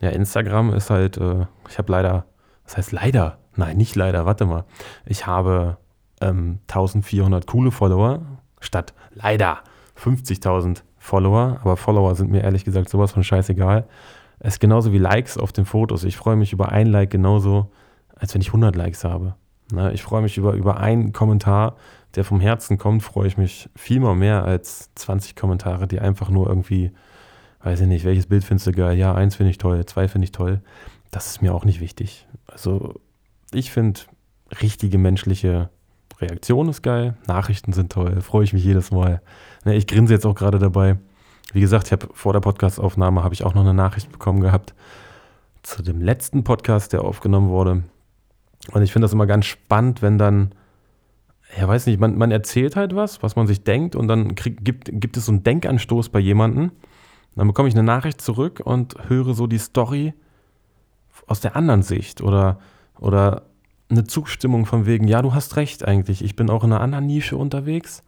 Ja, 0.00 0.10
Instagram 0.10 0.72
ist 0.72 0.90
halt, 0.90 1.16
äh, 1.16 1.46
ich 1.68 1.78
habe 1.78 1.90
leider, 1.92 2.26
was 2.70 2.76
heißt 2.76 2.92
leider? 2.92 3.38
Nein, 3.56 3.76
nicht 3.76 3.96
leider, 3.96 4.26
warte 4.26 4.46
mal. 4.46 4.64
Ich 5.04 5.26
habe 5.26 5.76
ähm, 6.20 6.60
1400 6.68 7.44
coole 7.48 7.72
Follower 7.72 8.20
statt 8.60 8.94
leider 9.12 9.58
50.000 9.98 10.82
Follower, 10.96 11.58
aber 11.62 11.76
Follower 11.76 12.14
sind 12.14 12.30
mir 12.30 12.42
ehrlich 12.42 12.64
gesagt 12.64 12.88
sowas 12.88 13.10
von 13.10 13.24
scheißegal. 13.24 13.88
Es 14.38 14.54
ist 14.54 14.60
genauso 14.60 14.92
wie 14.92 14.98
Likes 14.98 15.36
auf 15.36 15.50
den 15.50 15.64
Fotos. 15.64 16.04
Ich 16.04 16.16
freue 16.16 16.36
mich 16.36 16.52
über 16.52 16.70
ein 16.70 16.86
Like 16.86 17.10
genauso, 17.10 17.72
als 18.14 18.34
wenn 18.34 18.40
ich 18.40 18.48
100 18.48 18.76
Likes 18.76 19.02
habe. 19.02 19.34
Ne, 19.72 19.92
ich 19.92 20.04
freue 20.04 20.22
mich 20.22 20.38
über, 20.38 20.52
über 20.52 20.78
einen 20.78 21.12
Kommentar, 21.12 21.74
der 22.14 22.22
vom 22.22 22.40
Herzen 22.40 22.78
kommt, 22.78 23.02
freue 23.02 23.26
ich 23.26 23.36
mich 23.36 23.68
viel 23.74 23.98
mehr 23.98 24.44
als 24.44 24.94
20 24.94 25.34
Kommentare, 25.34 25.88
die 25.88 25.98
einfach 25.98 26.30
nur 26.30 26.46
irgendwie, 26.46 26.92
weiß 27.64 27.80
ich 27.80 27.88
nicht, 27.88 28.04
welches 28.04 28.26
Bild 28.26 28.44
findest 28.44 28.68
du 28.68 28.72
geil? 28.72 28.96
Ja, 28.96 29.12
eins 29.12 29.34
finde 29.34 29.50
ich 29.50 29.58
toll, 29.58 29.84
zwei 29.86 30.06
finde 30.06 30.26
ich 30.26 30.32
toll. 30.32 30.60
Das 31.10 31.26
ist 31.26 31.42
mir 31.42 31.54
auch 31.54 31.64
nicht 31.64 31.80
wichtig. 31.80 32.26
Also 32.46 32.94
ich 33.52 33.70
finde 33.70 34.00
richtige 34.60 34.98
menschliche 34.98 35.70
Reaktion 36.20 36.68
ist 36.68 36.82
geil, 36.82 37.16
Nachrichten 37.26 37.72
sind 37.72 37.92
toll, 37.92 38.20
freue 38.20 38.44
ich 38.44 38.52
mich 38.52 38.64
jedes 38.64 38.90
Mal. 38.90 39.22
Ne, 39.64 39.74
ich 39.74 39.86
grinse 39.86 40.12
jetzt 40.12 40.26
auch 40.26 40.34
gerade 40.34 40.58
dabei. 40.58 40.98
Wie 41.52 41.60
gesagt, 41.60 41.86
ich 41.86 41.92
habe 41.92 42.08
vor 42.12 42.32
der 42.32 42.40
Podcastaufnahme 42.40 43.24
habe 43.24 43.34
ich 43.34 43.44
auch 43.44 43.54
noch 43.54 43.62
eine 43.62 43.74
Nachricht 43.74 44.12
bekommen 44.12 44.40
gehabt 44.40 44.74
zu 45.62 45.82
dem 45.82 46.00
letzten 46.00 46.44
Podcast, 46.44 46.92
der 46.92 47.02
aufgenommen 47.02 47.48
wurde. 47.48 47.82
Und 48.72 48.82
ich 48.82 48.92
finde 48.92 49.04
das 49.04 49.12
immer 49.12 49.26
ganz 49.26 49.46
spannend, 49.46 50.02
wenn 50.02 50.18
dann, 50.18 50.54
ja 51.58 51.66
weiß 51.66 51.86
nicht, 51.86 51.98
man, 51.98 52.16
man 52.16 52.30
erzählt 52.30 52.76
halt 52.76 52.94
was, 52.94 53.22
was 53.22 53.36
man 53.36 53.46
sich 53.46 53.64
denkt 53.64 53.96
und 53.96 54.08
dann 54.08 54.34
krieg, 54.34 54.64
gibt, 54.64 54.90
gibt 54.92 55.16
es 55.16 55.26
so 55.26 55.32
einen 55.32 55.42
Denkanstoß 55.42 56.10
bei 56.10 56.20
jemandem. 56.20 56.72
Dann 57.34 57.46
bekomme 57.46 57.68
ich 57.68 57.74
eine 57.74 57.82
Nachricht 57.82 58.20
zurück 58.20 58.60
und 58.64 58.94
höre 59.08 59.34
so 59.34 59.46
die 59.46 59.58
Story 59.58 60.14
aus 61.26 61.40
der 61.40 61.56
anderen 61.56 61.82
Sicht 61.82 62.20
oder, 62.20 62.58
oder 62.98 63.42
eine 63.88 64.04
Zustimmung 64.04 64.66
von 64.66 64.86
wegen, 64.86 65.08
ja, 65.08 65.22
du 65.22 65.34
hast 65.34 65.56
recht 65.56 65.86
eigentlich, 65.86 66.24
ich 66.24 66.36
bin 66.36 66.50
auch 66.50 66.64
in 66.64 66.72
einer 66.72 66.80
anderen 66.80 67.06
Nische 67.06 67.36
unterwegs, 67.36 68.02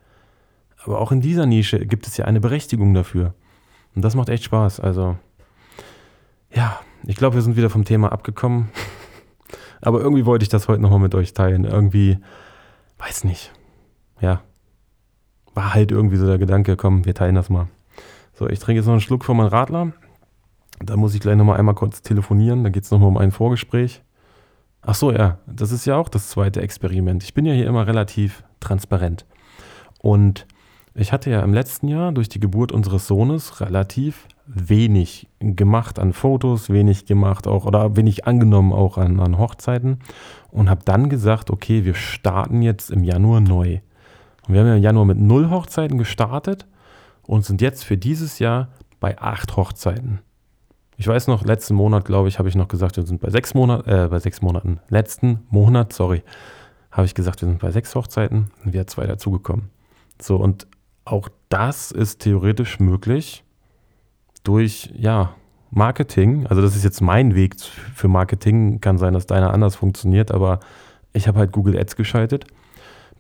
aber 0.85 1.01
auch 1.01 1.13
in 1.13 1.21
dieser 1.21 1.47
Nische 1.47 1.87
gibt 1.87 2.07
es 2.07 2.17
ja 2.17 2.25
eine 2.25 2.41
Berechtigung 2.41 2.95
dafür. 2.95 3.35
Und 3.95 4.03
das 4.03 4.15
macht 4.15 4.29
echt 4.29 4.45
Spaß. 4.45 4.81
Also, 4.81 5.17
ja, 6.53 6.81
ich 7.05 7.17
glaube, 7.17 7.37
wir 7.37 7.43
sind 7.43 7.57
wieder 7.57 7.71
vom 7.71 7.85
Thema 7.85 8.13
abgekommen. 8.13 8.71
Aber 9.81 10.01
irgendwie 10.01 10.27
wollte 10.27 10.45
ich 10.45 10.49
das 10.49 10.69
heute 10.69 10.81
nochmal 10.81 11.01
mit 11.01 11.15
euch 11.15 11.35
teilen. 11.35 11.65
Irgendwie, 11.65 12.19
weiß 12.99 13.25
nicht. 13.25 13.53
Ja. 14.21 14.43
War 15.55 15.75
halt 15.75 15.91
irgendwie 15.91 16.17
so 16.17 16.27
der 16.27 16.39
Gedanke, 16.39 16.77
komm, 16.77 17.05
wir 17.05 17.15
teilen 17.15 17.35
das 17.35 17.51
mal. 17.51 17.69
So, 18.33 18.49
ich 18.49 18.59
trinke 18.59 18.79
jetzt 18.79 18.87
noch 18.87 18.93
einen 18.93 19.01
Schluck 19.01 19.25
von 19.25 19.37
meinem 19.37 19.49
Radler. 19.49 19.93
Da 20.85 20.97
muss 20.97 21.15
ich 21.15 21.21
gleich 21.21 21.37
nochmal 21.37 21.59
einmal 21.59 21.75
kurz 21.75 22.03
telefonieren. 22.03 22.65
Da 22.65 22.71
geht 22.71 22.85
es 22.85 22.91
nochmal 22.91 23.09
um 23.09 23.17
ein 23.17 23.31
Vorgespräch. 23.31 24.03
Ach 24.83 24.95
so, 24.95 25.13
ja, 25.13 25.39
das 25.47 25.71
ist 25.71 25.87
ja 25.87 25.97
auch 25.97 26.09
das 26.09 26.29
zweite 26.29 26.61
Experiment. 26.61 27.23
Ich 27.23 27.35
bin 27.35 27.47
ja 27.47 27.53
hier 27.53 27.67
immer 27.67 27.87
relativ 27.87 28.43
transparent. 28.59 29.25
Und 30.01 30.47
ich 30.95 31.13
hatte 31.13 31.31
ja 31.31 31.41
im 31.41 31.55
letzten 31.55 31.89
Jahr 31.89 32.13
durch 32.13 32.29
die 32.29 32.41
Geburt 32.41 32.73
unseres 32.73 33.07
Sohnes 33.07 33.61
relativ 33.61 34.27
wenig 34.47 35.29
gemacht 35.39 35.99
an 35.99 36.13
Fotos, 36.13 36.69
wenig 36.69 37.07
gemacht 37.07 37.47
auch 37.47 37.65
oder 37.65 37.97
wenig 37.97 38.27
angenommen 38.27 38.73
auch 38.73 38.99
an, 38.99 39.21
an 39.21 39.39
Hochzeiten 39.39 40.01
und 40.51 40.69
habe 40.69 40.83
dann 40.85 41.09
gesagt, 41.09 41.51
okay, 41.51 41.85
wir 41.85 41.95
starten 41.95 42.61
jetzt 42.61 42.91
im 42.91 43.05
Januar 43.05 43.41
neu. 43.41 43.79
Und 44.47 44.55
wir 44.55 44.61
haben 44.61 44.67
ja 44.67 44.77
im 44.77 44.83
Januar 44.83 45.05
mit 45.05 45.19
null 45.19 45.49
Hochzeiten 45.49 45.97
gestartet 45.97 46.67
und 47.23 47.45
sind 47.45 47.63
jetzt 47.63 47.85
für 47.85 47.97
dieses 47.97 48.41
Jahr 48.41 48.69
bei 48.99 49.19
acht 49.19 49.57
Hochzeiten. 49.57 50.21
Ich 51.03 51.09
weiß 51.09 51.27
noch, 51.27 51.45
letzten 51.45 51.75
Monat, 51.75 52.05
glaube 52.05 52.29
ich, 52.29 52.39
habe 52.39 52.49
ich 52.49 52.55
noch 52.55 52.69
gesagt, 52.69 52.97
wir 52.97 53.05
sind 53.05 53.21
bei 53.21 53.29
sechs 53.29 53.55
Monaten, 53.55 53.91
äh, 53.91 54.07
bei 54.09 54.21
sechs 54.21 54.41
Monaten. 54.41 54.79
Letzten 54.89 55.41
Monat, 55.51 55.93
sorry, 55.93 56.23
habe 56.93 57.07
ich 57.07 57.15
gesagt, 57.17 57.43
wir 57.43 57.49
sind 57.49 57.59
bei 57.59 57.73
sechs 57.73 57.93
Hochzeiten 57.97 58.53
und 58.65 58.73
wir 58.73 58.83
sind 58.83 58.91
zwei 58.91 59.09
dazugekommen. 59.09 59.71
So, 60.21 60.37
und 60.37 60.69
auch 61.05 61.29
das 61.49 61.91
ist 61.91 62.21
theoretisch 62.21 62.79
möglich 62.79 63.43
durch, 64.45 64.95
ja, 64.97 65.35
Marketing. 65.71 66.47
Also 66.47 66.63
das 66.63 66.77
ist 66.77 66.85
jetzt 66.85 67.01
mein 67.01 67.35
Weg 67.35 67.57
für 67.59 68.07
Marketing. 68.07 68.81
Kann 68.81 68.97
sein, 68.97 69.13
dass 69.13 69.27
deiner 69.27 69.53
anders 69.53 69.75
funktioniert, 69.75 70.31
aber 70.31 70.61
ich 71.13 71.27
habe 71.27 71.41
halt 71.41 71.51
Google 71.51 71.77
Ads 71.77 71.97
geschaltet. 71.97 72.45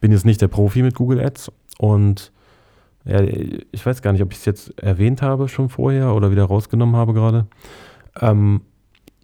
Bin 0.00 0.12
jetzt 0.12 0.24
nicht 0.24 0.40
der 0.40 0.46
Profi 0.46 0.82
mit 0.82 0.94
Google 0.94 1.18
Ads 1.18 1.50
und 1.80 2.30
ja, 3.04 3.20
ich 3.20 3.84
weiß 3.84 4.02
gar 4.02 4.12
nicht, 4.12 4.22
ob 4.22 4.32
ich 4.32 4.38
es 4.38 4.44
jetzt 4.44 4.78
erwähnt 4.78 5.22
habe 5.22 5.48
schon 5.48 5.68
vorher 5.68 6.14
oder 6.14 6.30
wieder 6.30 6.44
rausgenommen 6.44 6.96
habe 6.96 7.14
gerade. 7.14 7.46
Ähm, 8.20 8.62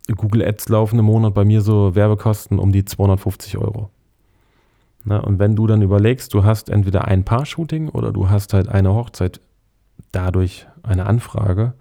Google 0.09 0.45
Ads 0.45 0.69
laufen 0.69 0.99
im 0.99 1.05
Monat 1.05 1.35
bei 1.35 1.45
mir 1.45 1.61
so 1.61 1.95
Werbekosten 1.95 2.59
um 2.59 2.73
die 2.73 2.85
250 2.85 3.59
Euro. 3.59 3.91
Na, 5.05 5.19
und 5.19 5.39
wenn 5.39 5.55
du 5.55 5.67
dann 5.67 5.83
überlegst, 5.83 6.35
du 6.35 6.45
hast 6.45 6.71
entweder 6.71 7.07
ein 7.07 7.25
Paar-Shooting 7.25 7.89
oder 7.89 8.13
du 8.13 8.29
hast 8.31 8.53
halt 8.53 8.69
eine 8.69 8.95
Hochzeit, 8.95 9.41
dadurch 10.13 10.67
eine 10.83 11.07
Anfrage, 11.07 11.75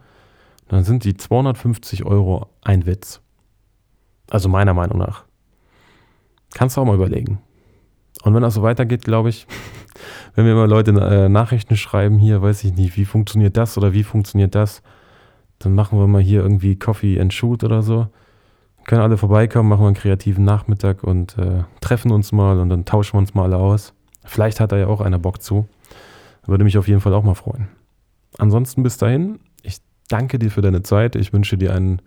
dann 0.67 0.83
sind 0.83 1.03
die 1.03 1.15
250 1.15 2.05
Euro 2.05 2.47
ein 2.63 2.85
Witz. 2.85 3.21
Also 4.29 4.49
meiner 4.49 4.73
Meinung 4.73 4.97
nach. 4.97 5.23
Kannst 6.53 6.77
du 6.77 6.81
auch 6.81 6.85
mal 6.85 6.95
überlegen. 6.95 7.39
Und 8.23 8.33
wenn 8.33 8.41
das 8.41 8.55
so 8.55 8.61
weitergeht, 8.61 9.03
glaube 9.03 9.29
ich, 9.29 9.47
wenn 10.35 10.45
mir 10.45 10.51
immer 10.51 10.67
Leute 10.67 10.91
äh, 10.91 11.29
Nachrichten 11.29 11.75
schreiben, 11.75 12.17
hier 12.17 12.41
weiß 12.41 12.63
ich 12.63 12.73
nicht, 12.73 12.97
wie 12.97 13.05
funktioniert 13.05 13.57
das 13.57 13.77
oder 13.77 13.93
wie 13.93 14.03
funktioniert 14.03 14.55
das, 14.55 14.81
dann 15.59 15.73
machen 15.73 15.99
wir 15.99 16.07
mal 16.07 16.21
hier 16.21 16.41
irgendwie 16.41 16.77
Coffee 16.77 17.19
and 17.19 17.33
Shoot 17.33 17.63
oder 17.63 17.81
so. 17.81 18.07
Können 18.85 19.01
alle 19.01 19.17
vorbeikommen, 19.17 19.67
machen 19.67 19.81
wir 19.81 19.87
einen 19.87 19.95
kreativen 19.95 20.45
Nachmittag 20.45 21.03
und 21.03 21.37
äh, 21.37 21.63
treffen 21.81 22.11
uns 22.11 22.31
mal 22.31 22.59
und 22.59 22.69
dann 22.69 22.85
tauschen 22.85 23.15
wir 23.15 23.19
uns 23.19 23.33
mal 23.33 23.43
alle 23.43 23.57
aus. 23.57 23.93
Vielleicht 24.23 24.59
hat 24.59 24.71
da 24.71 24.77
ja 24.77 24.87
auch 24.87 25.01
einer 25.01 25.19
Bock 25.19 25.41
zu. 25.41 25.67
Würde 26.45 26.63
mich 26.63 26.77
auf 26.77 26.87
jeden 26.87 27.01
Fall 27.01 27.13
auch 27.13 27.23
mal 27.23 27.33
freuen. 27.33 27.67
Ansonsten 28.37 28.83
bis 28.83 28.97
dahin, 28.97 29.39
ich 29.63 29.79
danke 30.07 30.39
dir 30.39 30.51
für 30.51 30.61
deine 30.61 30.83
Zeit. 30.83 31.15
Ich 31.15 31.33
wünsche 31.33 31.57
dir 31.57 31.73
einen, 31.73 32.01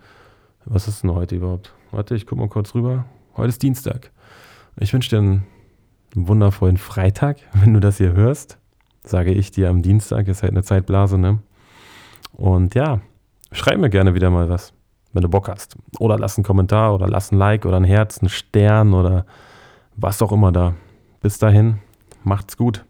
was 0.64 0.88
ist 0.88 1.02
denn 1.02 1.12
heute 1.12 1.36
überhaupt? 1.36 1.74
Warte, 1.90 2.14
ich 2.14 2.26
gucke 2.26 2.40
mal 2.40 2.48
kurz 2.48 2.74
rüber. 2.74 3.04
Heute 3.36 3.48
ist 3.48 3.62
Dienstag. 3.62 4.10
Ich 4.78 4.92
wünsche 4.92 5.10
dir 5.10 5.18
einen 5.18 5.46
wundervollen 6.14 6.76
Freitag, 6.76 7.38
wenn 7.52 7.74
du 7.74 7.80
das 7.80 7.98
hier 7.98 8.12
hörst. 8.12 8.58
Sage 9.04 9.32
ich 9.32 9.50
dir 9.50 9.70
am 9.70 9.82
Dienstag, 9.82 10.28
ist 10.28 10.42
halt 10.42 10.52
eine 10.52 10.62
Zeitblase, 10.62 11.18
ne? 11.18 11.38
Und 12.32 12.74
ja, 12.74 13.00
schreib 13.52 13.78
mir 13.78 13.90
gerne 13.90 14.14
wieder 14.14 14.30
mal 14.30 14.48
was, 14.48 14.72
wenn 15.12 15.22
du 15.22 15.28
Bock 15.28 15.48
hast. 15.48 15.76
Oder 15.98 16.18
lass 16.18 16.36
einen 16.36 16.44
Kommentar 16.44 16.94
oder 16.94 17.08
lass 17.08 17.32
ein 17.32 17.38
Like 17.38 17.64
oder 17.64 17.78
ein 17.78 17.84
Herz, 17.84 18.18
einen 18.18 18.28
Stern 18.28 18.94
oder 18.94 19.24
was 19.96 20.22
auch 20.22 20.32
immer 20.32 20.52
da. 20.52 20.74
Bis 21.20 21.38
dahin, 21.38 21.78
macht's 22.24 22.56
gut. 22.56 22.84